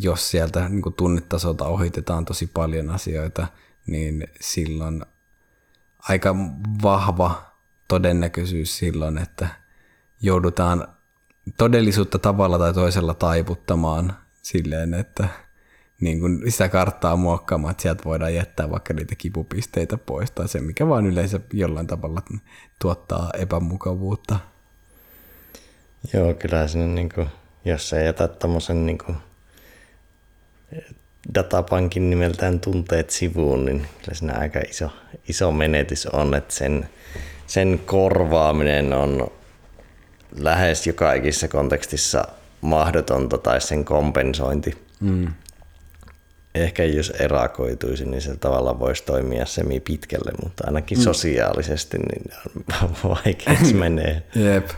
jos 0.00 0.30
sieltä 0.30 0.68
niin 0.68 0.82
kuin 0.82 0.94
tunnetasolta 0.94 1.64
ohitetaan 1.64 2.24
tosi 2.24 2.46
paljon 2.46 2.90
asioita, 2.90 3.46
niin 3.86 4.28
silloin 4.40 5.04
aika 5.98 6.36
vahva 6.82 7.42
todennäköisyys 7.88 8.78
silloin, 8.78 9.18
että 9.18 9.48
joudutaan 10.22 10.88
todellisuutta 11.56 12.18
tavalla 12.18 12.58
tai 12.58 12.74
toisella 12.74 13.14
taiputtamaan 13.14 14.16
silleen, 14.42 14.94
että 14.94 15.28
niin 16.00 16.20
kuin 16.20 16.52
sitä 16.52 16.68
karttaa 16.68 17.16
muokkaamaan, 17.16 17.70
että 17.70 17.82
sieltä 17.82 18.04
voidaan 18.04 18.34
jättää 18.34 18.70
vaikka 18.70 18.94
niitä 18.94 19.14
kipupisteitä 19.14 19.96
pois 19.96 20.30
tai 20.30 20.48
se, 20.48 20.60
mikä 20.60 20.88
vaan 20.88 21.06
yleensä 21.06 21.40
jollain 21.52 21.86
tavalla 21.86 22.22
tuottaa 22.78 23.30
epämukavuutta. 23.38 24.38
Joo, 26.14 26.34
kyllä 26.34 26.68
sinne, 26.68 26.86
niin 26.86 27.08
kuin, 27.14 27.26
jos 27.64 27.88
sä 27.88 28.00
jätät 28.00 28.38
tämmöisen 28.38 28.86
niin 28.86 28.98
kuin, 28.98 29.16
datapankin 31.34 32.10
nimeltään 32.10 32.60
tunteet 32.60 33.10
sivuun, 33.10 33.64
niin 33.64 33.86
kyllä 34.02 34.14
siinä 34.14 34.34
aika 34.38 34.60
iso, 34.60 34.90
iso 35.28 35.52
menetys 35.52 36.06
on, 36.06 36.34
että 36.34 36.54
sen, 36.54 36.88
sen 37.46 37.80
korvaaminen 37.86 38.92
on 38.92 39.30
lähes 40.36 40.86
joka 40.86 41.12
ikisessä 41.12 41.48
kontekstissa 41.48 42.24
mahdotonta 42.60 43.38
tai 43.38 43.60
sen 43.60 43.84
kompensointi. 43.84 44.86
Mm 45.00 45.32
ehkä 46.54 46.84
jos 46.84 47.10
erakoituisi, 47.10 48.04
niin 48.04 48.22
se 48.22 48.36
tavallaan 48.36 48.78
voisi 48.78 49.04
toimia 49.04 49.46
semi 49.46 49.80
pitkälle, 49.80 50.32
mutta 50.42 50.64
ainakin 50.66 50.98
mm. 50.98 51.02
sosiaalisesti 51.02 51.98
niin 51.98 52.24
vaikeaksi 53.04 53.74
menee. 53.84 54.22
Jep. 54.34 54.70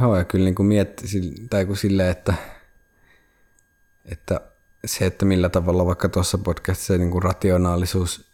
Joo, 0.00 0.16
ja 0.16 0.24
kyllä 0.24 0.44
niin 0.44 0.54
kuin 0.54 0.66
mietti, 0.66 1.06
tai 1.50 1.66
kuin 1.66 1.76
silleen, 1.76 2.10
että, 2.10 2.34
että 4.04 4.40
se, 4.84 5.06
että 5.06 5.24
millä 5.24 5.48
tavalla 5.48 5.86
vaikka 5.86 6.08
tuossa 6.08 6.38
podcastissa 6.38 6.98
niin 6.98 7.10
kuin 7.10 7.22
rationaalisuus 7.22 8.30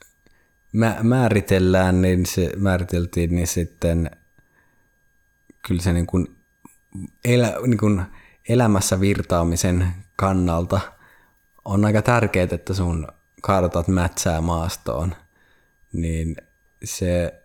määritellään, 1.03 2.03
niin 2.03 2.27
se 2.27 2.51
määriteltiin, 2.57 3.35
niin 3.35 3.47
sitten 3.47 4.11
kyllä 5.67 5.83
se 5.83 5.93
niin 5.93 6.07
kuin 6.07 6.37
elä, 7.25 7.55
niin 7.67 7.79
kuin 7.79 8.03
elämässä 8.49 9.01
virtaamisen 9.01 9.89
kannalta– 10.17 10.81
on 11.65 11.85
aika 11.85 12.03
tärkeää, 12.03 12.49
että 12.51 12.75
sun 12.75 13.09
kartat 13.43 13.89
mätsää 13.89 14.41
maastoon, 14.41 15.15
niin 15.93 16.37
se, 16.85 17.43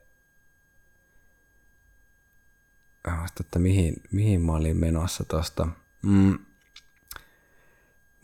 että 3.40 3.60
mihin, 3.60 4.04
mihin 4.12 4.42
mä 4.42 4.52
olin 4.52 4.78
menossa 4.78 5.24
tuosta. 5.24 5.68
Mm. 6.02 6.40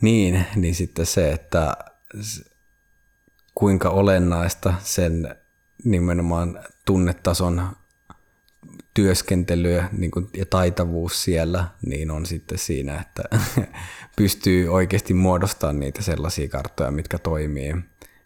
Niin, 0.01 0.45
niin 0.55 0.75
sitten 0.75 1.05
se, 1.05 1.31
että 1.31 1.77
kuinka 3.55 3.89
olennaista 3.89 4.73
sen 4.83 5.35
nimenomaan 5.83 6.63
tunnetason 6.85 7.75
työskentelyä 8.93 9.89
niin 9.97 10.11
kuin, 10.11 10.29
ja 10.37 10.45
taitavuus 10.45 11.23
siellä, 11.23 11.67
niin 11.85 12.11
on 12.11 12.25
sitten 12.25 12.57
siinä, 12.57 12.99
että 13.01 13.23
pystyy 14.17 14.67
oikeasti 14.67 15.13
muodostamaan 15.13 15.79
niitä 15.79 16.01
sellaisia 16.01 16.49
karttoja, 16.49 16.91
mitkä 16.91 17.17
toimii. 17.17 17.75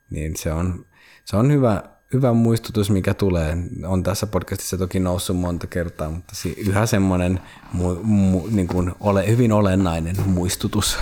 Niin 0.09 0.35
se 0.35 0.51
on, 0.53 0.85
se 1.25 1.37
on 1.37 1.51
hyvä, 1.51 1.83
hyvä 2.13 2.33
muistutus, 2.33 2.89
mikä 2.89 3.13
tulee. 3.13 3.57
On 3.85 4.03
tässä 4.03 4.27
podcastissa 4.27 4.77
toki 4.77 4.99
noussut 4.99 5.37
monta 5.37 5.67
kertaa, 5.67 6.09
mutta 6.09 6.33
yhä 6.57 6.85
semmoinen 6.85 7.39
mu, 7.73 7.95
mu, 8.03 8.47
niin 8.51 8.67
kuin 8.67 8.91
ole, 8.99 9.27
hyvin 9.27 9.51
olennainen 9.51 10.15
muistutus. 10.25 10.97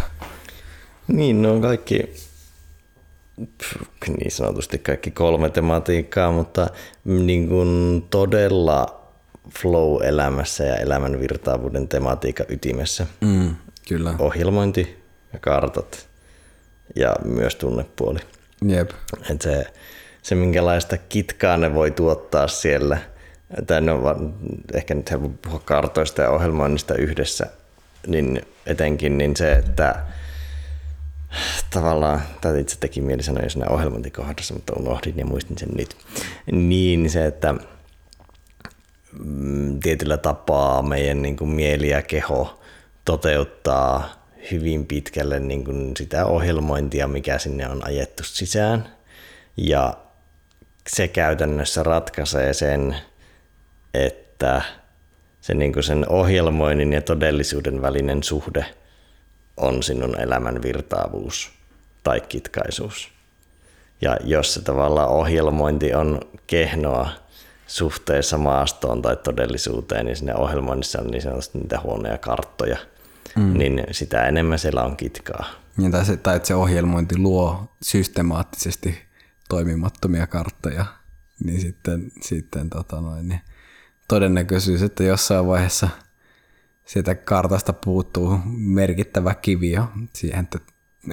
Niin, 1.08 1.42
ne 1.42 1.48
on 1.48 1.62
kaikki 1.62 2.14
niin 4.08 4.32
sanotusti 4.32 4.78
kaikki 4.78 5.12
kolme 5.12 5.50
tematiikkaa, 5.50 6.32
mutta 6.32 6.68
niin 7.06 7.48
kuin 7.48 8.04
todella 8.10 8.97
flow-elämässä 9.50 10.64
ja 10.64 10.76
elämän 10.76 11.20
virtaavuuden 11.20 11.88
tematiikan 11.88 12.46
ytimessä. 12.50 13.08
Mm, 13.22 13.56
kyllä. 13.88 14.14
Ohjelmointi 14.20 15.04
ja 15.34 15.40
kartat 15.40 16.08
ja 16.96 17.16
myös 17.24 17.56
tunnepuoli. 17.56 18.20
Jep. 18.68 18.92
Et 19.32 19.42
se, 19.42 19.66
se, 20.22 20.36
minkälaista 20.36 20.98
kitkaa 20.98 21.58
ne 21.58 21.74
voi 21.74 21.92
tuottaa 21.92 22.48
siellä, 22.48 22.98
tai 23.68 23.82
no, 23.82 24.02
ehkä 24.74 24.94
nyt 24.94 25.12
helppo 25.12 25.30
puhua 25.30 25.60
kartoista 25.66 26.22
ja 26.22 26.30
ohjelmoinnista 26.30 26.96
yhdessä, 26.96 27.48
niin 28.08 28.42
etenkin 28.66 29.18
niin 29.18 29.36
se, 29.36 29.52
että 29.52 29.96
tavallaan, 31.70 32.22
tai 32.42 32.62
itse 32.62 32.78
teki 32.80 33.02
mieli 33.02 33.24
sanoa 33.24 33.44
jo 33.44 33.50
siinä 33.50 33.68
ohjelmointikohdassa, 33.70 34.54
mutta 34.54 34.74
unohdin 34.80 35.18
ja 35.18 35.26
muistin 35.26 35.58
sen 35.58 35.70
nyt, 35.78 35.98
niin 36.52 37.10
se, 37.10 37.26
että 37.26 37.56
tietyllä 39.84 40.18
tapaa 40.18 40.82
meidän 40.82 41.22
niin 41.22 41.38
kuin 41.38 41.50
mieli 41.50 41.90
ja 41.90 42.02
keho 42.02 42.60
toteuttaa 43.06 44.10
hyvin 44.52 44.86
pitkälle 44.86 45.40
niin 45.40 45.64
kuin 45.64 45.92
sitä 45.98 46.26
ohjelmointia, 46.26 47.08
mikä 47.08 47.38
sinne 47.38 47.70
on 47.70 47.86
ajettu 47.86 48.24
sisään. 48.24 48.88
Ja 49.58 49.94
se 50.90 51.08
käytännössä 51.08 51.84
ratkaisee 51.84 52.54
sen, 52.54 52.96
että 53.94 54.62
se 55.42 55.54
niin 55.54 55.74
kuin 55.74 55.84
sen 55.84 56.10
ohjelmoinnin 56.10 56.94
ja 56.94 57.02
todellisuuden 57.02 57.82
välinen 57.82 58.24
suhde 58.24 58.66
on 59.58 59.84
sinun 59.84 60.20
elämän 60.20 60.62
virtaavuus 60.62 61.52
tai 62.04 62.22
kitkaisuus. 62.22 63.10
Ja 64.02 64.18
jos 64.24 64.54
se 64.54 64.62
tavallaan 64.62 65.10
ohjelmointi 65.10 65.94
on 65.94 66.22
kehnoa, 66.48 67.10
suhteessa 67.68 68.38
maastoon 68.38 69.02
tai 69.02 69.18
todellisuuteen, 69.18 70.06
niin 70.06 70.16
sinne 70.16 70.36
ohjelmoinnissa 70.36 71.02
on 71.02 71.08
niin 71.08 71.22
sanotusti 71.22 71.58
niitä 71.58 71.80
huonoja 71.80 72.18
karttoja. 72.18 72.78
mm. 73.36 73.58
niin 73.58 73.84
sitä 73.92 74.26
enemmän 74.26 74.60
siellä 74.60 74.84
on 74.84 74.98
kitkaa. 74.98 75.46
Ja 75.78 75.90
tai, 75.90 76.06
se, 76.06 76.18
tai 76.18 76.36
että 76.36 76.48
se 76.48 76.56
ohjelmointi 76.56 77.18
luo 77.18 77.76
systemaattisesti 77.82 78.98
toimimattomia 79.50 80.28
karttoja, 80.28 80.86
niin 81.44 81.62
sitten, 81.62 82.12
sitten 82.22 82.70
tota 82.70 83.02
noin, 83.02 83.28
niin 83.28 83.42
todennäköisyys, 84.08 84.82
että 84.82 85.04
jossain 85.04 85.48
vaiheessa 85.48 85.90
sieltä 86.86 87.16
kartasta 87.16 87.74
puuttuu 87.74 88.40
merkittävä 88.58 89.36
kivi 89.36 89.72
jo 89.72 89.88
siihen, 90.14 90.44
että 90.44 90.60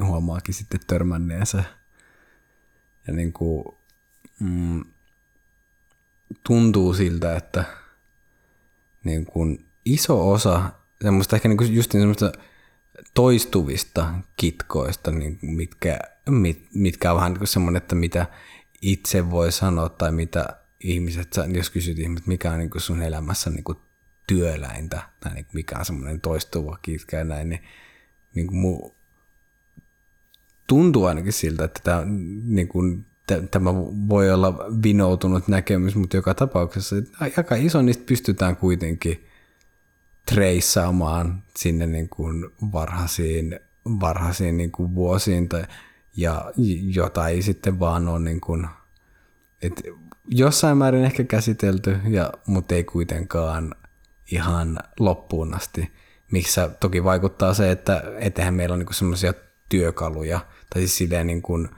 huomaakin 0.02 0.54
sitten 0.54 0.80
törmänneensä. 0.87 1.64
Ja 3.06 3.12
niin 3.12 3.32
kuin, 3.32 3.64
mm, 4.40 4.84
tuntuu 6.47 6.95
siltä, 6.95 7.37
että 7.37 7.64
niin 9.05 9.26
kuin 9.26 9.67
iso 9.85 10.31
osa 10.31 10.71
semmoista 11.03 11.37
ehkä 11.37 11.49
niin 11.49 11.75
just 11.75 11.93
niin 11.93 12.03
semmoista 12.03 12.33
toistuvista 13.14 14.14
kitkoista, 14.37 15.11
niin 15.11 15.38
mitkä, 15.43 15.99
mit, 16.29 16.69
mitkä 16.75 17.11
on 17.11 17.17
vähän 17.17 17.33
niin 17.35 17.47
semmoinen, 17.47 17.83
että 17.83 17.95
mitä 17.95 18.26
itse 18.83 19.31
voi 19.31 19.53
sanoa 19.53 19.88
tai 19.88 20.12
mitä 20.12 20.47
ihmiset, 20.81 21.37
jos 21.55 21.71
kysyt 21.71 21.99
ihmiset, 21.99 22.26
mikä 22.26 22.50
on 22.50 22.59
niin 22.59 22.71
kuin 22.71 22.83
sun 22.83 23.03
elämässä 23.03 23.50
niin 23.50 23.64
kuin 23.64 23.79
työläintä 24.26 25.03
tai 25.21 25.35
niin 25.35 25.45
kuin 25.45 25.55
mikä 25.55 25.79
on 25.79 25.85
semmoinen 25.85 26.21
toistuva 26.21 26.79
kitka 26.83 27.17
ja 27.17 27.25
näin, 27.25 27.49
niin, 27.49 27.62
niin 28.35 28.47
kuin 28.47 28.57
mu, 28.57 28.91
tuntuu 30.67 31.05
ainakin 31.05 31.33
siltä, 31.33 31.64
että 31.64 31.81
tämä, 31.85 32.03
niin 32.45 32.69
kuin, 32.69 33.07
tämä 33.50 33.75
voi 34.09 34.33
olla 34.33 34.59
vinoutunut 34.83 35.49
näkemys, 35.49 35.97
mutta 35.97 36.16
joka 36.16 36.35
tapauksessa 36.35 36.97
aika 37.21 37.54
iso 37.54 37.83
niistä 37.83 38.04
pystytään 38.07 38.57
kuitenkin 38.57 39.26
treissaamaan 40.26 41.43
sinne 41.57 41.87
niin 41.87 42.09
kuin 42.09 42.50
varhaisiin, 42.73 43.61
varhaisiin 44.00 44.57
niin 44.57 44.73
kuin 44.73 44.95
vuosiin 44.95 45.49
tai, 45.49 45.64
ja 46.16 46.52
jota 46.95 47.28
ei 47.28 47.43
sitten 47.43 47.78
vaan 47.78 48.09
ole 48.09 48.19
niin 48.19 48.40
kuin, 48.40 48.66
et 49.62 49.83
jossain 50.28 50.78
määrin 50.78 51.04
ehkä 51.04 51.25
käsitelty, 51.25 51.97
ja, 52.09 52.33
mutta 52.47 52.75
ei 52.75 52.85
kuitenkaan 52.85 53.75
ihan 54.33 54.78
loppuun 55.00 55.54
asti. 55.54 55.93
Missä 56.33 56.69
toki 56.81 57.04
vaikuttaa 57.04 57.54
se, 57.54 57.71
että 57.71 58.02
ethän 58.19 58.54
meillä 58.54 58.73
on 58.73 58.78
niin 58.78 58.95
semmoisia 58.95 59.35
työkaluja, 59.69 60.40
tai 60.71 60.83
siis 60.83 60.97
silleen 60.97 61.26
niin 61.26 61.43
kuin, 61.43 61.69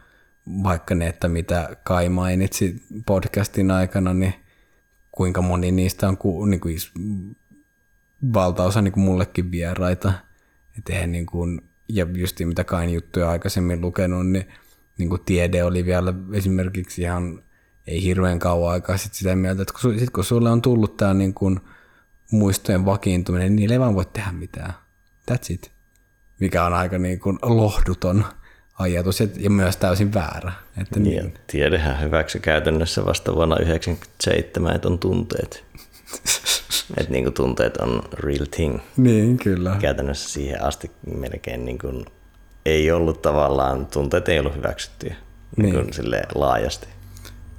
vaikka 0.62 0.94
ne, 0.94 1.06
että 1.06 1.28
mitä 1.28 1.76
Kai 1.84 2.08
mainitsi 2.08 2.82
podcastin 3.06 3.70
aikana, 3.70 4.14
niin 4.14 4.34
kuinka 5.12 5.42
moni 5.42 5.72
niistä 5.72 6.08
on 6.08 6.16
ku, 6.16 6.44
niin 6.44 6.60
kuin, 6.60 6.76
valtaosa 8.32 8.82
niin 8.82 8.92
kuin 8.92 9.04
mullekin 9.04 9.50
vieraita. 9.50 10.12
Et 10.78 10.88
eihän 10.88 11.12
niin 11.12 11.26
kuin, 11.26 11.60
ja 11.88 12.06
just 12.14 12.40
mitä 12.44 12.64
Kain 12.64 12.90
juttuja 12.90 13.30
aikaisemmin 13.30 13.80
lukenut, 13.80 14.26
niin, 14.26 14.48
niin 14.98 15.08
kuin 15.08 15.22
tiede 15.24 15.64
oli 15.64 15.84
vielä 15.84 16.14
esimerkiksi 16.32 17.02
ihan 17.02 17.42
ei 17.86 18.02
hirveän 18.02 18.38
kauan 18.38 18.72
aikaa 18.72 18.96
sit 18.96 19.14
sitä 19.14 19.36
mieltä, 19.36 19.62
että 19.62 19.74
kun, 19.82 19.98
sit 19.98 20.10
kun 20.10 20.24
sulle 20.24 20.50
on 20.50 20.62
tullut 20.62 20.96
tämä 20.96 21.14
niin 21.14 21.34
kuin 21.34 21.60
muistojen 22.32 22.84
vakiintuminen, 22.84 23.46
niin 23.46 23.56
niille 23.56 23.74
ei 23.74 23.80
vaan 23.80 23.94
voi 23.94 24.06
tehdä 24.06 24.32
mitään. 24.32 24.72
That's 25.30 25.46
it. 25.50 25.72
Mikä 26.40 26.64
on 26.64 26.74
aika 26.74 26.98
niin 26.98 27.20
kuin 27.20 27.38
lohduton 27.42 28.24
ajatus 28.78 29.20
ja 29.20 29.50
myös 29.50 29.76
täysin 29.76 30.14
väärä. 30.14 30.52
Että 30.80 31.00
niin, 31.00 31.22
niin. 31.22 31.34
Tiedehän 31.46 32.00
hyväksy 32.00 32.38
käytännössä 32.38 33.04
vasta 33.04 33.34
vuonna 33.34 33.56
1997, 33.56 34.76
että 34.76 34.88
on 34.88 34.98
tunteet. 34.98 35.64
että 36.98 37.12
niin 37.12 37.24
kuin 37.24 37.34
tunteet 37.34 37.76
on 37.76 38.02
real 38.12 38.46
thing. 38.50 38.78
Niin, 38.96 39.38
kyllä. 39.38 39.76
Käytännössä 39.80 40.28
siihen 40.28 40.62
asti 40.62 40.90
melkein 41.16 41.64
niin 41.64 41.78
kuin 41.78 42.06
ei 42.64 42.90
ollut 42.90 43.22
tavallaan, 43.22 43.86
tunteet 43.86 44.28
ei 44.28 44.38
ollut 44.38 44.56
hyväksyttyjä 44.56 45.16
niin. 45.56 45.74
Niin 45.74 45.90
kuin 45.96 46.22
laajasti. 46.34 46.86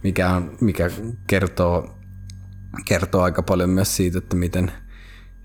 Mikä, 0.04 0.30
on, 0.30 0.58
mikä 0.62 0.92
kertoo, 1.28 2.00
kertoo 2.86 3.22
aika 3.22 3.44
paljon 3.44 3.70
myös 3.70 3.96
siitä, 3.96 4.18
että 4.18 4.36
miten, 4.36 4.72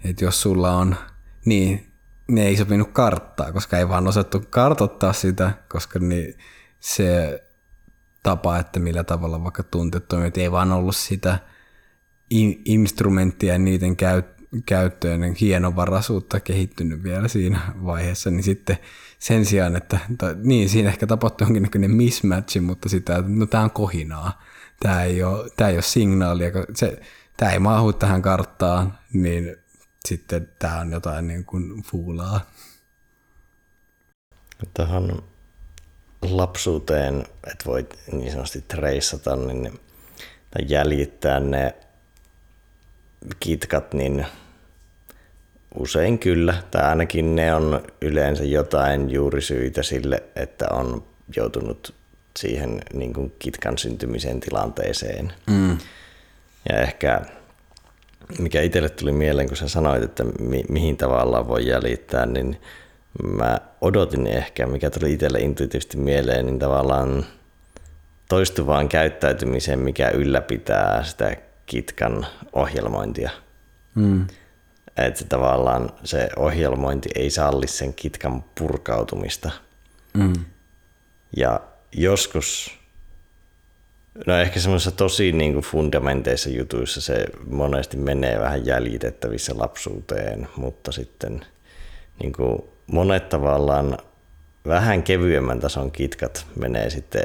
että 0.05 0.25
jos 0.25 0.43
sulla 0.43 0.77
on, 0.77 0.97
niin 1.45 1.92
ne 2.29 2.47
ei 2.47 2.57
sopinut 2.57 2.91
karttaa, 2.93 3.53
koska 3.53 3.79
ei 3.79 3.89
vaan 3.89 4.09
osattu 4.09 4.45
kartottaa 4.51 5.13
sitä, 5.13 5.53
koska 5.69 5.99
niin 5.99 6.35
se 6.81 7.43
tapa, 8.23 8.59
että 8.59 8.81
millä 8.81 9.05
tavalla 9.05 9.43
vaikka 9.43 9.63
tunteet 9.63 10.09
toimivat, 10.09 10.37
ei 10.37 10.53
vaan 10.53 10.73
ollut 10.73 10.97
sitä 10.97 11.39
in, 12.31 12.63
instrumenttia 12.65 13.53
ja 13.53 13.59
niiden 13.59 13.97
käyt, 13.97 14.27
käyttöön 14.67 15.21
niin 15.21 15.35
hienovaraisuutta 15.41 16.41
kehittynyt 16.41 17.03
vielä 17.03 17.29
siinä 17.29 17.61
vaiheessa, 17.85 18.31
niin 18.31 18.43
sitten 18.43 18.79
sen 19.19 19.45
sijaan, 19.45 19.77
että 19.77 19.99
tai, 20.19 20.35
niin 20.43 20.69
siinä 20.69 20.89
ehkä 20.89 21.07
tapahtui 21.07 21.47
jonkinnäköinen 21.47 21.91
mismatch, 21.91 22.61
mutta 22.61 22.89
sitä, 22.89 23.17
että 23.17 23.31
no 23.31 23.47
tämä 23.47 23.65
on 23.65 23.71
kohinaa, 23.71 24.43
tämä 24.81 25.03
ei 25.03 25.23
ole, 25.23 25.51
tämä 25.57 25.71
ei 25.71 25.77
ole 25.77 25.83
signaalia, 25.83 26.51
se, 26.75 27.01
tämä 27.37 27.53
ei 27.53 27.59
maahu 27.59 27.93
tähän 27.93 28.23
karttaan, 28.23 28.99
niin 29.13 29.57
sitten 30.09 30.49
tämä 30.59 30.81
on 30.81 30.93
jotain 30.93 31.29
niin 31.29 31.45
kuin 31.45 31.83
fuulaa. 31.83 32.51
Tähän 34.75 35.23
lapsuuteen, 36.23 37.27
että 37.47 37.65
voit 37.67 37.99
niin 38.13 38.33
sanotusti 38.33 38.65
treissata 38.69 39.37
niin, 39.37 39.81
tai 40.51 40.63
jäljittää 40.69 41.41
ne 41.41 41.75
kitkat, 43.41 43.95
niin 43.95 44.27
usein 45.75 46.19
kyllä, 46.19 46.63
tai 46.71 46.83
ainakin 46.83 47.37
ne 47.37 47.55
on 47.55 47.83
yleensä 48.01 48.45
jotain 48.45 49.11
juurisyitä 49.11 49.83
sille, 49.83 50.23
että 50.37 50.67
on 50.71 51.05
joutunut 51.37 51.95
siihen 52.39 52.83
niin 52.93 53.13
kuin 53.13 53.33
kitkan 53.39 53.79
syntymisen 53.79 54.41
tilanteeseen. 54.41 55.33
Mm. 55.47 55.79
Ja 56.69 56.81
ehkä 56.81 57.21
mikä 58.39 58.63
itselle 58.63 58.89
tuli 58.89 59.13
mieleen, 59.13 59.49
kun 59.49 59.57
sä 59.57 59.69
sanoit, 59.69 60.03
että 60.03 60.25
mi- 60.25 60.65
mihin 60.69 60.97
tavallaan 60.97 61.49
voi 61.49 61.67
jäljittää, 61.67 62.27
niin 62.27 62.61
mä 63.23 63.59
odotin 63.81 64.27
ehkä, 64.27 64.67
mikä 64.67 64.91
tuli 64.91 65.13
itselle 65.13 65.41
intuitiivisesti 65.41 65.97
mieleen, 65.97 66.47
niin 66.47 66.59
tavallaan 66.59 67.27
toistuvaan 68.29 68.89
käyttäytymiseen, 68.89 69.79
mikä 69.79 70.11
ylläpitää 70.11 71.05
sitä 71.05 71.37
kitkan 71.67 72.27
ohjelmointia. 72.53 73.31
Mm. 73.95 74.27
Että 74.97 75.19
se 75.19 75.25
tavallaan 75.27 75.91
se 76.05 76.29
ohjelmointi 76.37 77.09
ei 77.15 77.31
salli 77.31 77.67
sen 77.67 77.95
kitkan 77.95 78.45
purkautumista. 78.59 79.51
Mm. 80.15 80.33
Ja 81.37 81.61
joskus 81.93 82.79
No 84.27 84.39
ehkä 84.39 84.61
semmoisissa 84.61 84.91
tosi 84.91 85.33
niin 85.33 85.53
kuin 85.53 85.65
fundamenteissa 85.65 86.51
jutuissa 86.51 87.01
se 87.01 87.25
monesti 87.51 87.97
menee 87.97 88.41
vähän 88.41 88.67
jäljitettävissä 88.67 89.53
lapsuuteen, 89.59 90.49
mutta 90.57 90.93
sitten 90.93 91.47
niin 92.21 92.33
kuin 92.33 92.63
monet 92.87 93.29
tavallaan 93.29 93.99
vähän 94.67 95.03
kevyemmän 95.03 95.61
tason 95.61 95.93
kitkat 95.93 96.47
menee 96.57 96.91
sitten 96.91 97.25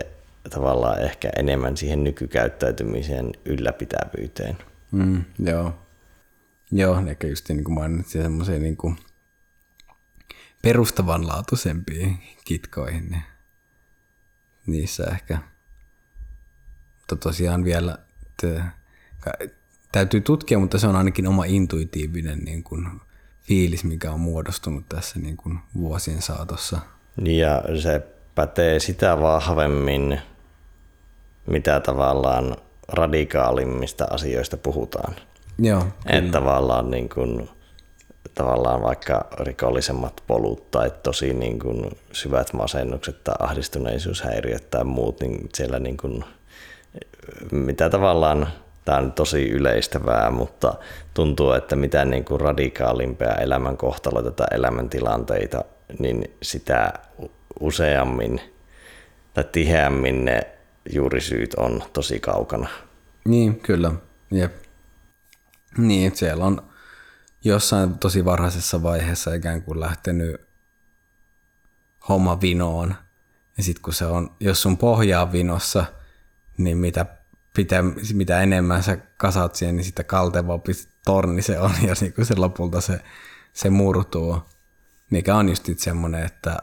tavallaan 0.49 1.01
ehkä 1.01 1.29
enemmän 1.35 1.77
siihen 1.77 2.03
nykykäyttäytymisen 2.03 3.31
ylläpitävyyteen. 3.45 4.57
Mm, 4.91 5.23
joo. 5.39 5.73
Joo, 6.71 7.03
ehkä 7.07 7.27
just 7.27 7.49
niin 7.49 7.63
kuin 7.63 7.75
mainitsin 7.75 8.21
semmoisia 8.21 8.59
niin 8.59 8.77
kuin 8.77 8.97
perustavanlaatuisempiin 10.61 12.17
kitkoihin, 12.45 13.09
niin 13.09 13.23
niissä 14.65 15.03
ehkä– 15.03 15.37
mutta 17.11 17.29
tosiaan 17.29 17.63
vielä 17.63 17.97
että 18.43 18.63
täytyy 19.91 20.21
tutkia, 20.21 20.59
mutta 20.59 20.79
se 20.79 20.87
on 20.87 20.95
ainakin 20.95 21.27
oma 21.27 21.45
intuitiivinen 21.45 22.39
niin 22.39 22.63
kuin, 22.63 22.87
fiilis, 23.41 23.83
mikä 23.83 24.11
on 24.11 24.19
muodostunut 24.19 24.89
tässä 24.89 25.19
niin 25.19 25.37
kuin, 25.37 25.59
vuosien 25.77 26.21
saatossa. 26.21 26.79
Ja 27.21 27.63
se 27.81 28.01
pätee 28.35 28.79
sitä 28.79 29.21
vahvemmin, 29.21 30.21
mitä 31.45 31.79
tavallaan 31.79 32.57
radikaalimmista 32.87 34.07
asioista 34.09 34.57
puhutaan. 34.57 35.15
Joo, 35.59 35.83
että 36.05 36.31
tavallaan, 36.31 36.91
niin 36.91 37.09
kuin, 37.09 37.49
tavallaan 38.33 38.81
vaikka 38.81 39.27
rikollisemmat 39.39 40.23
polut 40.27 40.71
tai 40.71 40.91
tosi 41.03 41.33
niin 41.33 41.59
kuin, 41.59 41.97
syvät 42.11 42.53
masennukset 42.53 43.23
tai 43.23 43.35
ahdistuneisuushäiriöt 43.39 44.69
tai 44.69 44.83
muut, 44.83 45.19
niin 45.21 45.49
siellä 45.55 45.79
niin 45.79 45.97
kuin, 45.97 46.23
mitä 47.51 47.89
tavallaan, 47.89 48.47
tämä 48.85 48.97
on 48.97 49.11
tosi 49.11 49.49
yleistävää, 49.49 50.31
mutta 50.31 50.73
tuntuu, 51.13 51.51
että 51.51 51.75
mitä 51.75 52.05
niin 52.05 52.25
kuin 52.25 52.41
radikaalimpia 52.41 53.35
elämänkohtaloita 53.35 54.31
tai 54.31 54.47
elämäntilanteita, 54.51 55.63
niin 55.99 56.35
sitä 56.41 56.93
useammin 57.59 58.41
tai 59.33 59.43
tiheämmin 59.43 60.25
ne 60.25 60.47
juurisyyt 60.93 61.53
on 61.53 61.83
tosi 61.93 62.19
kaukana. 62.19 62.67
Niin, 63.25 63.59
kyllä. 63.59 63.91
Jep. 64.31 64.55
Niin, 65.77 66.15
siellä 66.15 66.45
on 66.45 66.63
jossain 67.43 67.99
tosi 67.99 68.25
varhaisessa 68.25 68.83
vaiheessa 68.83 69.33
ikään 69.33 69.61
kuin 69.61 69.79
lähtenyt 69.79 70.41
homma 72.09 72.41
vinoon. 72.41 72.95
Ja 73.57 73.63
sitten 73.63 73.81
kun 73.81 73.93
se 73.93 74.05
on, 74.05 74.35
jos 74.39 74.61
sun 74.61 74.77
pohjaa 74.77 75.31
vinossa, 75.31 75.85
niin 76.57 76.77
mitä, 76.77 77.05
pitä, 77.57 77.83
mitä 78.13 78.41
enemmän 78.41 78.83
sä 78.83 78.97
kasat 79.17 79.55
siihen, 79.55 79.75
niin 79.75 79.85
sitä 79.85 80.03
kaltevampi 80.03 80.71
torni 81.05 81.41
se 81.41 81.59
on 81.59 81.71
ja 81.87 81.93
niin 82.01 82.25
se 82.25 82.35
lopulta 82.35 82.81
se, 82.81 82.99
se 83.53 83.69
murtuu. 83.69 84.37
Mikä 85.09 85.35
on 85.35 85.49
just 85.49 85.69
semmoinen, 85.77 86.23
että, 86.23 86.57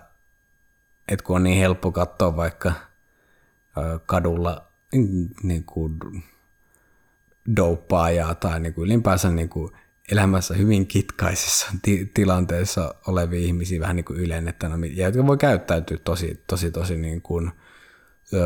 että 1.09 1.25
kun 1.25 1.37
on 1.37 1.43
niin 1.43 1.59
helppo 1.59 1.93
katsoa 1.93 2.37
vaikka 2.37 2.73
kadulla 4.07 4.69
niin 5.43 5.65
kuin 5.65 5.99
douppaajaa 7.57 8.35
tai 8.35 8.61
niin 8.61 8.75
kuin 8.75 8.87
ylipäänsä 8.87 9.31
niin 9.31 9.49
kuin 9.49 9.73
elämässä 10.13 10.55
hyvin 10.55 10.87
kitkaisissa 10.87 11.67
ti- 11.83 12.11
tilanteissa 12.15 12.95
olevia 13.07 13.41
ihmisiä 13.41 13.81
vähän 13.81 13.97
niin 13.97 14.05
kuin 14.05 14.21
ylennettänä, 14.21 14.79
ja 14.95 15.07
jotka 15.07 15.27
voi 15.27 15.37
käyttäytyä 15.37 15.99
tosi, 16.05 16.45
tosi, 16.47 16.71
tosi 16.71 16.97
niin 16.97 17.23
kuin, 17.23 17.53
ö, 18.33 18.39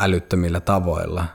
älyttömillä 0.00 0.60
tavoilla, 0.60 1.26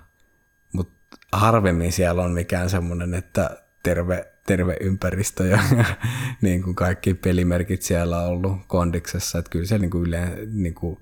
harvemmin 1.31 1.91
siellä 1.91 2.21
on 2.21 2.31
mikään 2.31 2.69
semmoinen, 2.69 3.13
että 3.13 3.49
terve, 3.83 4.31
terve 4.47 4.77
ympäristö 4.79 5.45
ja 5.45 5.59
niin 6.41 6.63
kuin 6.63 6.75
kaikki 6.75 7.13
pelimerkit 7.13 7.81
siellä 7.81 8.17
on 8.17 8.27
ollut 8.27 8.57
kondiksessa, 8.67 9.39
että 9.39 9.49
kyllä 9.49 9.65
se 9.65 9.77
niin 9.77 9.91
kuin 9.91 10.07
yle, 10.07 10.37
niin 10.53 10.73
kuin, 10.73 10.99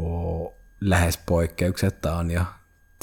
o, 0.00 0.58
lähes 0.80 1.18
poikkeuksetta 1.26 2.16
on 2.16 2.30
ja 2.30 2.44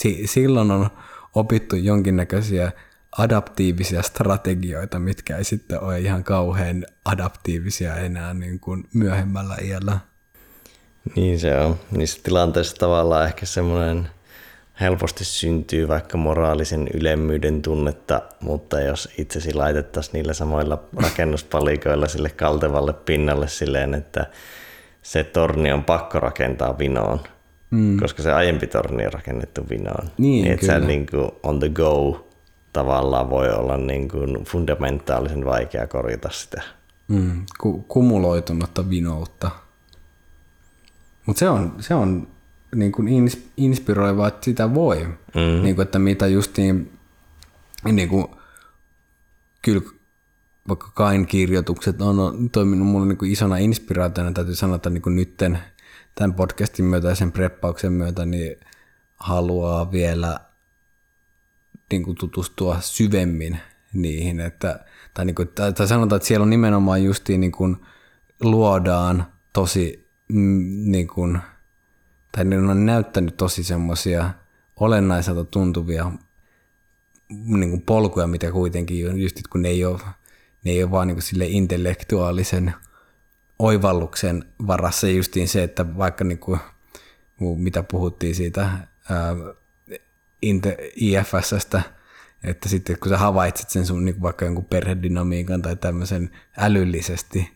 si- 0.02 0.28
silloin 0.28 0.72
on 0.72 0.90
opittu 1.36 1.76
jonkinnäköisiä 1.76 2.72
adaptiivisia 3.18 4.02
strategioita, 4.02 5.00
mitkä 5.00 5.38
ei 5.38 5.44
sitten 5.44 5.82
ole 5.82 6.00
ihan 6.00 6.24
kauhean 6.24 6.86
adaptiivisia 7.06 7.96
enää 7.96 8.34
niin 8.34 8.60
kuin 8.60 8.88
myöhemmällä 8.94 9.58
iällä. 9.62 10.00
Niin 11.16 11.40
se 11.40 11.60
on. 11.60 11.80
Niissä 11.92 12.20
tilanteissa 12.24 12.76
tavallaan 12.76 13.26
ehkä 13.26 13.46
semmoinen 13.46 14.10
helposti 14.82 15.26
syntyy 15.26 15.88
vaikka 15.88 16.18
moraalisen 16.18 16.88
ylemmyyden 16.94 17.62
tunnetta, 17.62 18.22
mutta 18.40 18.82
jos 18.82 19.10
itsesi 19.18 19.54
laitettaisiin 19.54 20.14
niillä 20.14 20.34
samoilla 20.34 20.84
rakennuspalikoilla 21.04 22.08
sille 22.08 22.30
kaltevalle 22.30 22.94
pinnalle 22.94 23.48
silleen, 23.48 23.94
että 23.94 24.26
se 25.02 25.24
torni 25.24 25.72
on 25.72 25.84
pakko 25.84 26.20
rakentaa 26.20 26.78
vinoon, 26.78 27.20
mm. 27.72 28.00
koska 28.00 28.24
se 28.24 28.34
aiempi 28.34 28.68
torni 28.68 29.06
on 29.06 29.14
rakennettu 29.14 29.62
vinoon. 29.70 30.10
Niin, 30.18 30.44
niin 30.44 30.54
että 30.54 30.66
sä 30.66 30.80
niin 30.80 31.06
kuin 31.12 31.32
on 31.44 31.60
the 31.60 31.70
go 31.70 32.28
tavallaan 32.74 33.30
voi 33.30 33.50
olla 33.50 33.78
niin 33.78 34.08
kuin 34.08 34.44
fundamentaalisen 34.44 35.46
vaikea 35.46 35.88
korjata 35.88 36.30
sitä. 36.32 36.62
Mm, 37.08 37.46
ku- 37.60 37.86
kumuloitunutta 37.88 38.90
vinoutta. 38.90 39.52
Mutta 41.26 41.40
se 41.40 41.50
on, 41.50 41.76
se 41.80 41.94
on 41.94 42.28
niin 42.76 42.92
kuin 42.92 43.08
ins- 43.08 43.42
inspiroivaa, 43.58 44.28
että 44.28 44.46
sitä 44.46 44.74
voi. 44.74 45.06
Mm. 45.06 45.64
Niin 45.64 45.76
kuin, 45.76 45.84
että 45.84 46.00
mitä 46.00 46.28
justiin, 46.28 46.92
niin 47.92 48.10
kuin, 48.10 48.28
kyllä 49.62 49.82
vaikka 50.68 50.92
Kain 50.96 51.28
kirjoitukset 51.28 52.02
on 52.02 52.50
toiminut 52.50 52.88
mulle 52.88 53.06
niin 53.06 53.18
kuin 53.18 53.32
isona 53.32 53.58
inspiraationa, 53.58 54.32
täytyy 54.32 54.56
sanoa, 54.56 54.76
että 54.76 54.90
niin 54.90 55.02
kuin 55.02 55.16
nytten 55.16 55.60
tämän 56.16 56.34
podcastin 56.34 56.86
myötä 56.86 57.08
ja 57.08 57.16
sen 57.16 57.32
preppauksen 57.32 57.94
myötä 57.94 58.26
niin 58.26 58.56
haluaa 59.16 59.92
vielä 59.92 60.40
niin 61.92 62.04
kuin 62.04 62.18
tutustua 62.18 62.78
syvemmin 62.82 63.60
niihin, 63.94 64.40
että, 64.40 64.86
tai, 65.14 65.26
niin 65.26 65.36
kuin, 65.36 65.48
tai, 65.48 65.74
tai 65.74 65.88
sanotaan, 65.88 66.18
että 66.18 66.28
siellä 66.28 66.44
on 66.44 66.50
nimenomaan 66.50 67.04
justiin 67.04 67.42
niin 67.42 67.52
kuin 67.52 67.78
luodaan 68.42 69.28
tosi 69.54 70.10
mm, 70.28 70.92
niin 70.92 71.08
kuin, 71.08 71.38
tai 72.36 72.46
ne 72.46 72.58
on 72.58 72.86
näyttänyt 72.86 73.38
tosi 73.38 73.64
semmoisia 73.64 74.30
olennaiselta 74.76 75.44
tuntuvia 75.44 76.12
niin 77.30 77.70
kuin 77.70 77.82
polkuja, 77.82 78.28
mitä 78.28 78.52
kuitenkin 78.52 79.22
just 79.22 79.42
kun 79.50 79.62
ne 79.62 79.70
ei 79.70 79.86
ole, 79.86 80.00
ne 80.64 80.72
ei 80.72 80.84
ole 80.84 80.92
vaan 80.92 81.08
niin 81.08 81.16
kuin 81.16 81.24
sille 81.24 81.46
intellektuaalisen 81.48 82.74
oivalluksen 83.60 84.46
varassa. 84.68 85.08
Justiin 85.08 85.48
se, 85.48 85.64
että 85.64 85.98
vaikka 85.98 86.24
niin 86.24 86.40
kuin, 86.40 86.60
mitä 87.40 87.84
puhuttiin 87.84 88.36
siitä 88.36 88.62
ää, 89.10 89.36
IFSstä, 90.96 91.82
että 92.44 92.70
sitten 92.70 93.00
kun 93.00 93.10
sä 93.10 93.18
havaitset 93.18 93.70
sen 93.70 93.86
sun 93.86 94.06
niin 94.06 94.22
vaikka 94.22 94.46
jonkun 94.46 94.66
perhedynamiikan 94.66 95.62
tai 95.62 95.76
tämmöisen 95.76 96.30
älyllisesti, 96.58 97.55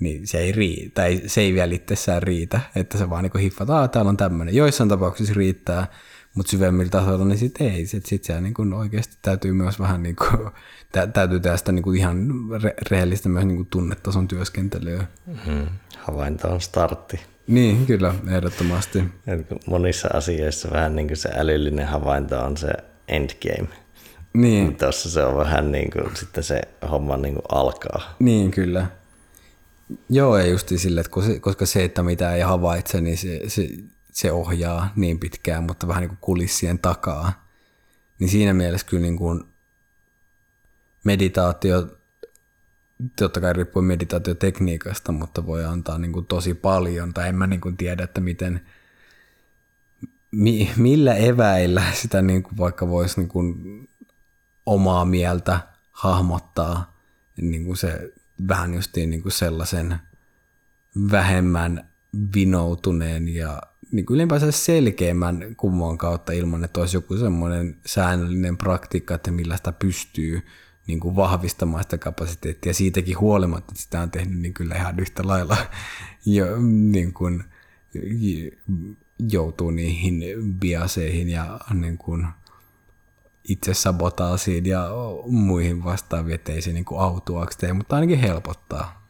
niin 0.00 0.26
se 0.26 0.38
ei 0.38 0.52
riitä, 0.52 0.90
tai 0.94 1.22
se 1.26 1.40
ei 1.40 1.54
vielä 1.54 1.74
itsessään 1.74 2.22
riitä, 2.22 2.60
että 2.76 2.98
se 2.98 3.10
vaan 3.10 3.22
niin 3.22 3.40
hiffat, 3.40 3.70
että 3.70 3.88
täällä 3.88 4.08
on 4.08 4.16
tämmöinen. 4.16 4.54
Joissain 4.54 4.88
tapauksissa 4.88 5.34
riittää, 5.36 5.86
mutta 6.34 6.50
syvemmillä 6.50 6.90
tasoilla 6.90 7.24
niin 7.24 7.38
sitten 7.38 7.66
ei. 7.66 7.86
Sitten 7.86 8.08
sit 8.08 8.24
se 8.24 8.40
niin 8.40 8.74
oikeasti 8.74 9.16
täytyy 9.22 9.52
myös 9.52 9.80
vähän 9.80 10.02
niin 10.02 10.16
kuin, 10.16 10.50
tä, 10.92 11.06
täytyy 11.06 11.40
tehdä 11.40 11.56
sitä 11.56 11.72
niin 11.72 11.82
kuin 11.82 11.98
ihan 11.98 12.28
re, 12.62 12.74
rehellistä 12.90 13.28
myös 13.28 13.44
niin 13.44 13.56
kuin 13.56 13.68
tunnetason 13.70 14.28
työskentelyä. 14.28 15.06
Mm-hmm. 15.26 15.66
Havainto 15.98 16.48
on 16.48 16.60
startti. 16.60 17.20
Niin, 17.46 17.86
kyllä, 17.86 18.14
ehdottomasti. 18.30 19.04
Monissa 19.66 20.08
asioissa 20.14 20.70
vähän 20.70 20.96
niin 20.96 21.08
kuin 21.08 21.16
se 21.16 21.28
älyllinen 21.36 21.86
havainto 21.86 22.38
on 22.40 22.56
se 22.56 22.68
endgame. 23.08 23.68
Niin. 24.32 24.76
Tuossa 24.76 25.10
se 25.10 25.24
on 25.24 25.36
vähän 25.36 25.72
niin 25.72 25.90
kuin 25.90 26.16
sitten 26.16 26.44
se 26.44 26.60
homma 26.90 27.16
niin 27.16 27.34
kuin 27.34 27.44
alkaa. 27.48 28.16
Niin, 28.18 28.50
kyllä. 28.50 28.86
Joo, 30.08 30.38
ei 30.38 30.50
justi 30.50 30.78
sille, 30.78 31.00
että 31.00 31.12
koska 31.40 31.66
se, 31.66 31.84
että 31.84 32.02
mitä 32.02 32.34
ei 32.34 32.40
havaitse, 32.42 33.00
niin 33.00 33.18
se, 33.18 33.40
se, 33.46 33.68
se 34.12 34.32
ohjaa 34.32 34.92
niin 34.96 35.20
pitkään, 35.20 35.64
mutta 35.64 35.88
vähän 35.88 36.00
niin 36.00 36.08
kuin 36.08 36.18
kulissien 36.20 36.78
takaa. 36.78 37.48
Niin 38.18 38.30
siinä 38.30 38.54
mielessä 38.54 38.86
kyllä 38.86 39.02
niin 39.02 39.16
kuin 39.16 39.44
meditaatio 41.04 41.98
totta 43.18 43.40
kai 43.40 43.52
riippuu 43.52 43.82
meditaatiotekniikasta, 43.82 45.12
mutta 45.12 45.46
voi 45.46 45.64
antaa 45.64 45.98
niin 45.98 46.12
kuin 46.12 46.26
tosi 46.26 46.54
paljon, 46.54 47.14
tai 47.14 47.28
en 47.28 47.34
mä 47.34 47.46
niin 47.46 47.60
kuin 47.60 47.76
tiedä, 47.76 48.04
että 48.04 48.20
miten, 48.20 48.60
mi, 50.30 50.70
millä 50.76 51.14
eväillä 51.14 51.82
sitä 51.94 52.22
niin 52.22 52.42
kuin 52.42 52.58
vaikka 52.58 52.88
voisi 52.88 53.20
niin 53.20 53.28
kuin 53.28 53.54
omaa 54.66 55.04
mieltä 55.04 55.60
hahmottaa 55.90 56.98
niin 57.36 57.64
kuin 57.64 57.76
se 57.76 58.12
vähän 58.48 58.74
justiin 58.74 59.10
niin 59.10 59.22
kuin 59.22 59.32
sellaisen 59.32 59.96
vähemmän 61.10 61.88
vinoutuneen 62.34 63.28
ja 63.28 63.62
niin 63.92 64.06
kuin 64.06 64.14
ylipäänsä 64.14 64.50
selkeämmän 64.50 65.54
kummon 65.56 65.98
kautta 65.98 66.32
ilman, 66.32 66.64
että 66.64 66.80
olisi 66.80 66.96
joku 66.96 67.16
semmoinen 67.16 67.76
säännöllinen 67.86 68.56
praktiikka, 68.56 69.14
että 69.14 69.30
millä 69.30 69.56
sitä 69.56 69.72
pystyy 69.72 70.42
niin 70.86 71.00
kuin 71.00 71.16
vahvistamaan 71.16 71.82
sitä 71.82 71.98
kapasiteettia. 71.98 72.74
Siitäkin 72.74 73.20
huolimatta, 73.20 73.72
että 73.72 73.82
sitä 73.82 74.00
on 74.00 74.10
tehnyt 74.10 74.38
niin 74.38 74.54
kyllä 74.54 74.74
ihan 74.74 75.00
yhtä 75.00 75.22
lailla 75.26 75.56
jo, 76.26 76.46
niin 76.66 77.12
kuin, 77.12 77.44
joutuu 79.30 79.70
niihin 79.70 80.22
biaseihin 80.60 81.28
ja 81.28 81.60
niin 81.74 81.98
kuin, 81.98 82.26
itse 83.48 83.74
sabotaasiin 83.74 84.66
ja 84.66 84.88
muihin 85.26 85.84
vastaaviin, 85.84 86.34
ettei 86.34 86.62
se 86.62 86.72
niin 86.72 86.84
kuin 86.84 87.00
autuaksi 87.00 87.58
tee, 87.58 87.72
mutta 87.72 87.96
ainakin 87.96 88.18
helpottaa. 88.18 89.08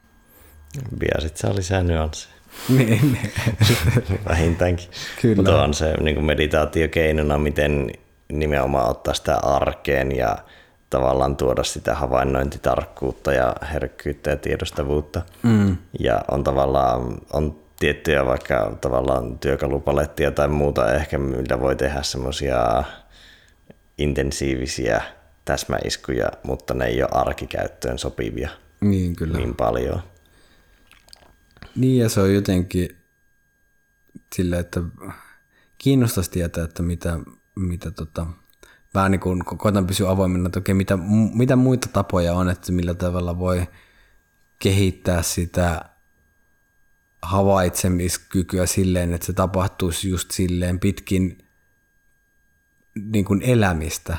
Biasit 0.98 1.37
saa 1.37 1.55
lisää 1.55 1.83
nyansseja. 1.83 2.35
niin, 2.79 3.12
niin. 3.12 3.33
Vähintäänkin. 4.29 4.88
Kyllä. 5.22 5.37
Mutta 5.37 5.62
on 5.62 5.74
se 5.74 5.94
niin 6.01 6.14
kuin 6.14 6.27
meditaatiokeinona, 6.27 7.38
miten 7.38 7.90
nimenomaan 8.33 8.90
ottaa 8.90 9.14
sitä 9.14 9.37
arkeen 9.37 10.16
ja 10.16 10.38
tavallaan 10.90 11.37
tuoda 11.37 11.64
sitä 11.64 11.94
havainnointitarkkuutta 11.94 13.33
ja 13.33 13.57
herkkyyttä 13.72 14.31
ja 14.31 14.37
tiedostavuutta. 14.37 15.22
Mm. 15.42 15.77
Ja 16.01 16.20
on 16.31 16.44
tavallaan 16.44 17.18
on 17.33 17.57
tiettyjä 17.79 18.27
vaikka 18.27 18.77
tavallaan 18.81 19.38
työkalupalettia 19.38 20.31
tai 20.31 20.48
muuta 20.48 20.94
ehkä, 20.94 21.18
millä 21.18 21.61
voi 21.61 21.77
tehdä 21.77 22.03
semmoisia 22.03 22.85
intensiivisiä 23.99 25.03
täsmäiskuja, 25.45 26.33
mutta 26.43 26.75
ne 26.75 26.85
ei 26.85 27.03
ole 27.03 27.11
arkikäyttöön 27.13 27.99
sopivia 27.99 28.51
niin, 28.81 29.17
kyllä. 29.17 29.39
niin 29.39 29.55
paljon. 29.55 30.03
Niin 31.77 31.99
ja 31.99 32.09
se 32.09 32.21
on 32.21 32.35
jotenkin 32.35 32.97
silleen, 34.37 34.61
että 34.61 34.81
kiinnostaisi 35.79 36.31
tietää, 36.31 36.65
että 36.65 36.83
mitä, 36.83 37.19
mitä 37.55 37.91
tota, 37.91 38.27
vähän 38.95 39.11
niin 39.11 39.21
kuin 39.21 39.45
koitan 39.45 39.87
pysyä 39.87 40.11
avoimena, 40.11 40.47
että 40.47 40.59
okei, 40.59 40.75
mitä, 40.75 40.99
mitä 41.35 41.57
muita 41.57 41.89
tapoja 41.93 42.35
on, 42.35 42.51
että 42.51 42.73
millä 42.73 42.95
tavalla 42.95 43.39
voi 43.39 43.67
kehittää 44.59 45.23
sitä 45.23 45.85
havaitsemiskykyä 47.23 48.67
silleen, 48.67 49.15
että 49.15 49.27
se 49.27 49.33
tapahtuisi 49.33 50.09
just 50.09 50.31
silleen 50.31 50.81
pitkin 50.81 51.39
niin 53.13 53.25
kuin 53.25 53.43
elämistä. 53.43 54.17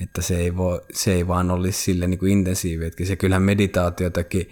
että 0.00 0.22
se 0.22 0.36
ei, 0.36 0.56
voi, 0.56 0.80
se 0.92 1.12
ei 1.12 1.28
vaan 1.28 1.50
olisi 1.50 1.82
sille 1.82 2.06
niin 2.06 2.18
kuin. 2.18 2.46
Että 2.86 3.04
se 3.04 3.16
kyllähän 3.16 3.42
meditaatiotakin 3.42 4.48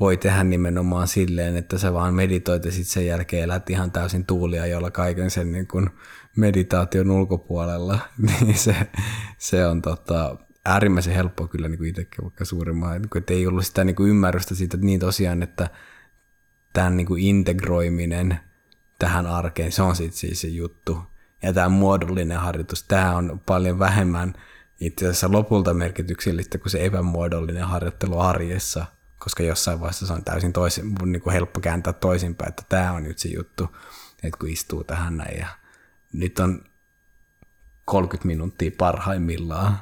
voi 0.00 0.16
tehdä 0.16 0.44
nimenomaan 0.44 1.08
silleen, 1.08 1.56
että 1.56 1.78
sä 1.78 1.92
vaan 1.92 2.14
meditoit 2.14 2.64
ja 2.64 2.70
sitten 2.70 2.92
sen 2.92 3.06
jälkeen 3.06 3.42
elät 3.42 3.70
ihan 3.70 3.92
täysin 3.92 4.26
tuulia, 4.26 4.66
jolla 4.66 4.90
kaiken 4.90 5.30
sen 5.30 5.52
niin 5.52 5.66
kuin 5.66 5.90
meditaation 6.36 7.10
ulkopuolella, 7.10 7.98
niin 8.40 8.58
se, 8.58 8.76
se 9.38 9.66
on 9.66 9.82
tota, 9.82 10.36
äärimmäisen 10.64 11.14
helppoa 11.14 11.48
kyllä 11.48 11.68
niin 11.68 11.78
kuin 11.78 11.90
itsekin 11.90 12.24
vaikka 12.24 12.44
suurimman, 12.44 13.02
niin 13.02 13.18
että 13.18 13.34
ei 13.34 13.46
ollut 13.46 13.66
sitä 13.66 13.84
niin 13.84 13.96
kuin 13.96 14.10
ymmärrystä 14.10 14.54
siitä, 14.54 14.76
että 14.76 14.86
niin 14.86 15.00
tosiaan, 15.00 15.42
että 15.42 15.70
tämän 16.72 16.96
niin 16.96 17.06
kuin 17.06 17.22
integroiminen 17.22 18.40
tähän 18.98 19.26
arkeen, 19.26 19.72
se 19.72 19.82
on 19.82 19.96
sitten 19.96 20.18
siis 20.18 20.40
se 20.40 20.48
juttu. 20.48 20.98
Ja 21.44 21.52
tämä 21.52 21.68
muodollinen 21.68 22.38
harjoitus, 22.38 22.82
tämä 22.82 23.16
on 23.16 23.40
paljon 23.46 23.78
vähemmän 23.78 24.34
itse 24.80 25.06
asiassa 25.06 25.32
lopulta 25.32 25.74
merkityksellistä 25.74 26.58
kuin 26.58 26.70
se 26.70 26.84
epämuodollinen 26.84 27.64
harjoittelu 27.64 28.18
arjessa, 28.18 28.86
koska 29.18 29.42
jossain 29.42 29.80
vaiheessa 29.80 30.06
se 30.06 30.12
on 30.12 30.24
täysin 30.24 30.52
toisin, 30.52 30.94
niin 31.04 31.22
kuin 31.22 31.32
helppo 31.32 31.60
kääntää 31.60 31.92
toisinpäin, 31.92 32.48
että 32.48 32.62
tämä 32.68 32.92
on 32.92 33.02
nyt 33.02 33.18
se 33.18 33.28
juttu, 33.28 33.76
että 34.22 34.38
kun 34.38 34.48
istuu 34.48 34.84
tähän 34.84 35.16
näin 35.16 35.38
ja 35.38 35.46
nyt 36.12 36.38
on 36.38 36.64
30 37.84 38.26
minuuttia 38.26 38.70
parhaimmillaan 38.78 39.80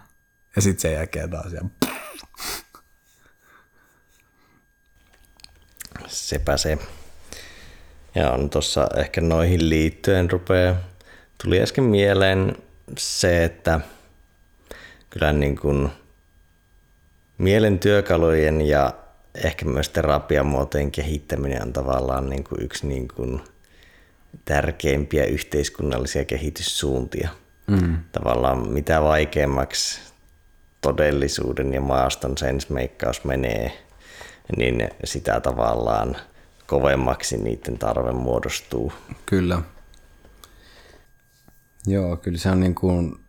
ja 0.57 0.62
sitten 0.62 0.81
sen 0.81 0.92
jälkeen 0.92 1.31
taas 1.31 1.53
ja 1.53 1.62
Sepä 6.07 6.57
se. 6.57 6.79
Ja 8.14 8.31
on 8.31 8.51
tuossa 8.51 8.88
ehkä 8.96 9.20
noihin 9.20 9.68
liittyen 9.68 10.31
rupeaa, 10.31 10.77
tuli 11.43 11.63
äsken 11.63 11.85
mieleen 11.85 12.57
se, 12.99 13.45
että 13.45 13.81
kyllä 15.11 15.33
niin 15.33 15.59
kuin 15.59 15.89
mielen 17.39 17.79
työkalujen 17.79 18.61
ja 18.61 18.93
ehkä 19.45 19.65
myös 19.65 19.89
terapiamuotojen 19.89 20.91
kehittäminen 20.91 21.63
on 21.63 21.73
tavallaan 21.73 22.31
niin 22.31 22.45
kuin 22.45 22.63
yksi 22.63 22.87
niin 22.87 23.09
kuin 23.09 23.41
tärkeimpiä 24.45 25.25
yhteiskunnallisia 25.25 26.25
kehityssuuntia. 26.25 27.29
Mm. 27.67 27.97
Tavallaan 28.13 28.69
mitä 28.69 29.03
vaikeammaksi 29.03 30.01
todellisuuden 30.81 31.75
ja 31.75 31.81
maaston 31.81 32.39
sensmeikkaus 32.39 33.25
menee, 33.25 33.79
niin 34.57 34.89
sitä 35.05 35.41
tavallaan 35.41 36.17
kovemmaksi 36.67 37.37
niiden 37.37 37.79
tarve 37.79 38.13
muodostuu. 38.13 38.93
Kyllä. 39.27 39.63
Joo, 41.87 42.16
kyllä 42.16 42.38
se 42.38 42.51
on 42.51 42.61
niin 42.61 42.75
kuin, 42.75 43.25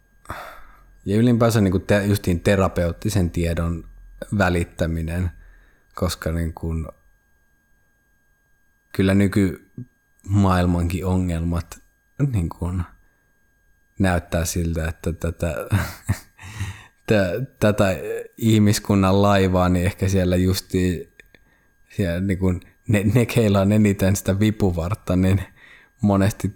ja 1.06 1.18
ylipäänsä 1.18 1.62
niin 1.62 1.72
kuin 1.72 1.86
te, 1.86 2.06
justiin 2.06 2.40
terapeuttisen 2.40 3.32
tiedon 3.32 3.90
välittäminen, 4.38 5.32
koska 5.96 6.32
niin 6.32 6.54
kuin, 6.54 6.88
kyllä 8.96 9.14
nykymaailmankin 9.14 11.06
ongelmat 11.06 11.82
niin 12.34 12.50
kuin, 12.50 12.84
näyttää 14.00 14.46
siltä, 14.46 14.88
että 14.88 15.14
tätä, 15.14 15.56
tätä 17.60 17.98
ihmiskunnan 18.38 19.22
laivaa, 19.22 19.70
niin 19.70 19.86
ehkä 19.86 20.08
siellä 20.08 20.36
justi 20.36 21.14
siellä 21.96 22.20
niin 22.20 22.40
kuin 22.40 22.62
ne, 22.88 23.04
ne, 23.14 23.26
keillä 23.26 23.62
on 23.62 23.72
eniten 23.72 24.16
sitä 24.16 24.40
vipuvartta, 24.40 25.16
niin 25.16 25.44
monesti 26.02 26.56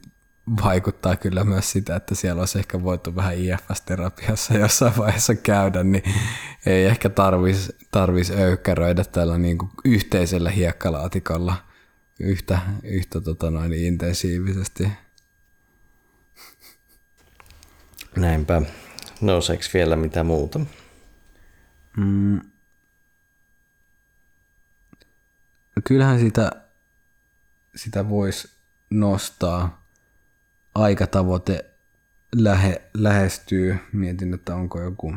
vaikuttaa 0.63 1.15
kyllä 1.15 1.43
myös 1.43 1.71
sitä, 1.71 1.95
että 1.95 2.15
siellä 2.15 2.39
olisi 2.39 2.59
ehkä 2.59 2.83
voitu 2.83 3.15
vähän 3.15 3.37
IFS-terapiassa 3.37 4.57
jossain 4.59 4.97
vaiheessa 4.97 5.35
käydä, 5.35 5.83
niin 5.83 6.03
ei 6.65 6.85
ehkä 6.85 7.09
tarvitsisi 7.09 7.75
tarvis 7.91 8.31
öykkäröidä 8.31 9.03
tällä 9.03 9.37
niin 9.37 9.57
kuin 9.57 9.71
yhteisellä 9.85 10.49
hiekkalaatikolla 10.49 11.55
yhtä, 12.19 12.59
yhtä 12.83 13.21
tota 13.21 13.51
noin, 13.51 13.73
intensiivisesti. 13.73 14.87
Näinpä. 18.15 18.61
Nouseeko 19.21 19.63
vielä 19.73 19.95
mitä 19.95 20.23
muuta? 20.23 20.59
Mm. 21.97 22.41
Kyllähän 25.83 26.19
sitä, 26.19 26.51
sitä 27.75 28.09
voisi 28.09 28.49
nostaa 28.89 29.76
aikatavoite 30.77 31.65
lähe, 32.35 32.81
lähestyy. 32.93 33.77
Mietin, 33.93 34.33
että 34.33 34.55
onko 34.55 34.81
joku, 34.81 35.13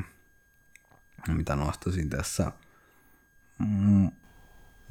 mitä 1.29 1.57
nostasin 1.57 2.11
tässä. 2.11 2.53
Mm. 3.59 4.11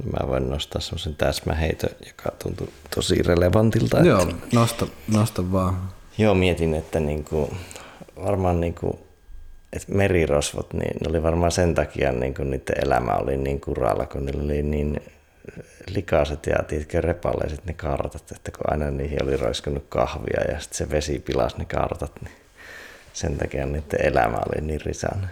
Mä 0.05 0.27
voin 0.27 0.49
nostaa 0.49 0.81
semmoisen 0.81 1.15
täsmäheito, 1.15 1.87
joka 2.07 2.31
tuntuu 2.43 2.73
tosi 2.95 3.23
relevantilta. 3.23 3.99
Joo, 3.99 4.21
että... 4.21 4.35
nosta, 4.53 4.87
nosta 5.07 5.51
vaan. 5.51 5.89
Joo, 6.17 6.35
mietin, 6.35 6.73
että 6.73 6.99
niinku, 6.99 7.53
varmaan 8.15 8.59
niinku, 8.59 9.07
että 9.73 9.93
merirosvot, 9.93 10.73
niin 10.73 10.97
ne 11.01 11.09
oli 11.09 11.23
varmaan 11.23 11.51
sen 11.51 11.75
takia 11.75 12.11
niin 12.11 12.33
kuin 12.33 12.49
niiden 12.49 12.85
elämä 12.85 13.11
oli 13.11 13.37
niin 13.37 13.61
kuralla, 13.61 14.05
kun 14.05 14.25
niillä 14.25 14.43
oli 14.43 14.63
niin 14.63 15.01
likaiset 15.87 16.45
ja 16.45 16.63
tiedätkö, 16.63 17.01
repalleiset 17.01 17.65
ne 17.65 17.73
kartat, 17.73 18.31
että 18.31 18.51
kun 18.51 18.71
aina 18.71 18.91
niihin 18.91 19.23
oli 19.23 19.37
roiskunut 19.37 19.85
kahvia 19.89 20.51
ja 20.51 20.59
sitten 20.59 20.77
se 20.77 20.89
vesi 20.91 21.19
pilasi 21.19 21.57
ne 21.57 21.65
kartat, 21.65 22.21
niin 22.21 22.35
sen 23.13 23.37
takia 23.37 23.65
niiden 23.65 24.05
elämä 24.05 24.37
oli 24.37 24.61
niin 24.61 24.81
risan. 24.81 25.29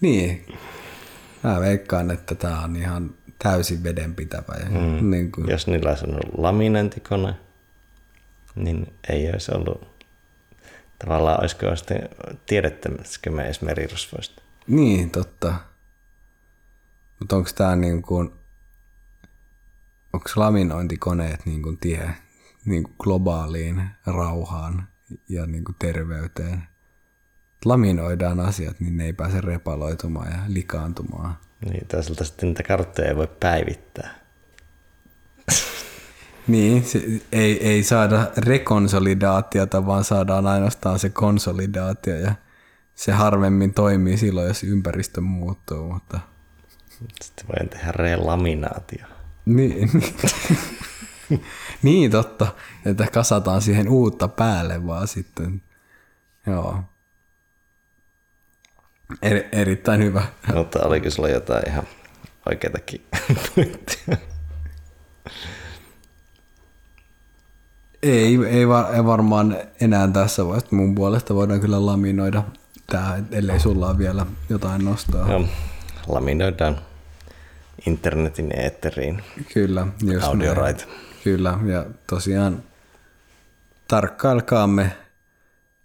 niin. 0.00 0.46
Mä 1.42 1.60
veikkaan, 1.60 2.10
että 2.10 2.34
tämä 2.34 2.60
on 2.60 2.76
ihan 2.76 3.14
täysin 3.38 3.84
vedenpitävä. 3.84 4.54
Ja 4.60 4.70
mm. 4.70 5.10
niin 5.10 5.32
kuin... 5.32 5.50
Jos 5.50 5.66
niillä 5.66 5.90
olisi 5.90 6.04
ollut 6.04 6.38
laminointikone, 6.38 7.34
niin 8.54 8.94
ei 9.08 9.30
olisi 9.30 9.52
ollut 9.54 9.88
tavallaan, 10.98 11.40
olisiko 11.40 11.76
sitten 11.76 12.08
tiedettämäskö 12.46 13.30
me 13.30 13.44
edes 13.44 13.62
merirosvoista. 13.62 14.41
Niin, 14.66 15.10
totta. 15.10 15.54
Mutta 17.18 17.36
onko 17.36 17.50
tämä 17.54 17.76
niin 17.76 18.02
kuin, 18.02 18.30
onko 20.12 20.30
laminointikoneet 20.36 21.46
niin 21.46 21.62
kuin 21.62 21.78
tie 21.78 22.10
niin 22.64 22.82
kuin 22.82 22.94
globaaliin 22.98 23.82
rauhaan 24.06 24.88
ja 25.28 25.46
niin 25.46 25.64
kuin 25.64 25.76
terveyteen? 25.78 26.62
Laminoidaan 27.64 28.40
asiat, 28.40 28.80
niin 28.80 28.96
ne 28.96 29.04
ei 29.04 29.12
pääse 29.12 29.40
repaloitumaan 29.40 30.32
ja 30.32 30.38
likaantumaan. 30.46 31.38
Niin, 31.64 31.86
toisaalta 31.86 32.24
sitten 32.24 32.48
niitä 32.48 32.62
kartteja 32.62 33.08
ei 33.08 33.16
voi 33.16 33.28
päivittää. 33.40 34.14
niin, 36.48 36.84
se, 36.84 37.02
ei, 37.32 37.68
ei 37.68 37.82
saada 37.82 38.30
rekonsolidaatiota, 38.36 39.86
vaan 39.86 40.04
saadaan 40.04 40.46
ainoastaan 40.46 40.98
se 40.98 41.10
konsolidaatio 41.10 42.16
ja 42.16 42.34
se 43.02 43.12
harvemmin 43.12 43.74
toimii 43.74 44.16
silloin, 44.16 44.48
jos 44.48 44.64
ympäristö 44.64 45.20
muuttuu. 45.20 45.92
Mutta... 45.92 46.20
Sitten 47.22 47.46
voi 47.48 47.68
tehdä 47.68 47.92
relaminaatio. 47.92 49.06
Niin, 49.44 49.90
niin 51.82 52.10
totta, 52.10 52.46
että 52.86 53.06
kasataan 53.12 53.62
siihen 53.62 53.88
uutta 53.88 54.28
päälle 54.28 54.86
vaan 54.86 55.08
sitten. 55.08 55.62
Joo. 56.46 56.82
Er, 59.22 59.42
erittäin 59.52 60.02
hyvä. 60.02 60.22
Mutta 60.54 60.78
oliko 60.86 61.10
sulla 61.10 61.28
jotain 61.28 61.68
ihan 61.68 61.84
oikeitakin 62.48 63.06
pointtia? 63.56 64.16
Ei, 68.02 68.38
ei, 68.48 68.68
var, 68.68 68.94
ei 68.94 69.04
varmaan 69.04 69.56
enää 69.80 70.08
tässä 70.08 70.46
vaiheessa. 70.46 70.76
Mun 70.76 70.94
puolesta 70.94 71.34
voidaan 71.34 71.60
kyllä 71.60 71.86
laminoida 71.86 72.42
tämä, 72.86 73.18
ellei 73.30 73.60
sulla 73.60 73.88
ole 73.88 73.98
vielä 73.98 74.26
jotain 74.48 74.84
nostaa. 74.84 75.28
No, 75.28 75.48
laminoidaan 76.06 76.78
internetin 77.86 78.60
eetteriin. 78.60 79.22
Kyllä. 79.54 79.86
Jos 80.02 80.24
Audioraita. 80.24 80.84
Kyllä, 81.24 81.58
ja 81.66 81.86
tosiaan 82.06 82.62
tarkkailkaamme 83.88 84.96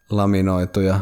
laminoituja, 0.09 0.99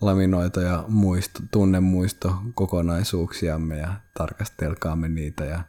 laminoituja 0.00 0.84
muisto, 0.88 1.40
tunnemuisto 1.50 2.36
kokonaisuuksiamme 2.54 3.76
ja 3.76 3.94
tarkastelkaamme 4.14 5.08
niitä 5.08 5.44
ja 5.44 5.60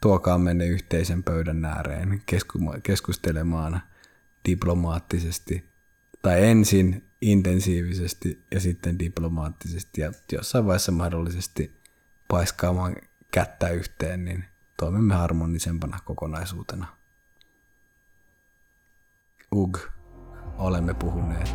tuokaamme 0.00 0.54
ne 0.54 0.66
yhteisen 0.66 1.22
pöydän 1.22 1.64
ääreen 1.64 2.22
keskustelemaan 2.82 3.80
diplomaattisesti 4.48 5.64
tai 6.22 6.44
ensin 6.44 7.07
intensiivisesti 7.20 8.44
ja 8.50 8.60
sitten 8.60 8.98
diplomaattisesti 8.98 10.00
ja 10.00 10.12
jossain 10.32 10.66
vaiheessa 10.66 10.92
mahdollisesti 10.92 11.80
paiskaamaan 12.28 12.96
kättä 13.30 13.68
yhteen, 13.68 14.24
niin 14.24 14.44
toimimme 14.76 15.14
harmonisempana 15.14 15.98
kokonaisuutena. 16.04 16.86
Ug. 19.54 19.78
olemme 20.58 20.94
puhuneet. 20.94 21.48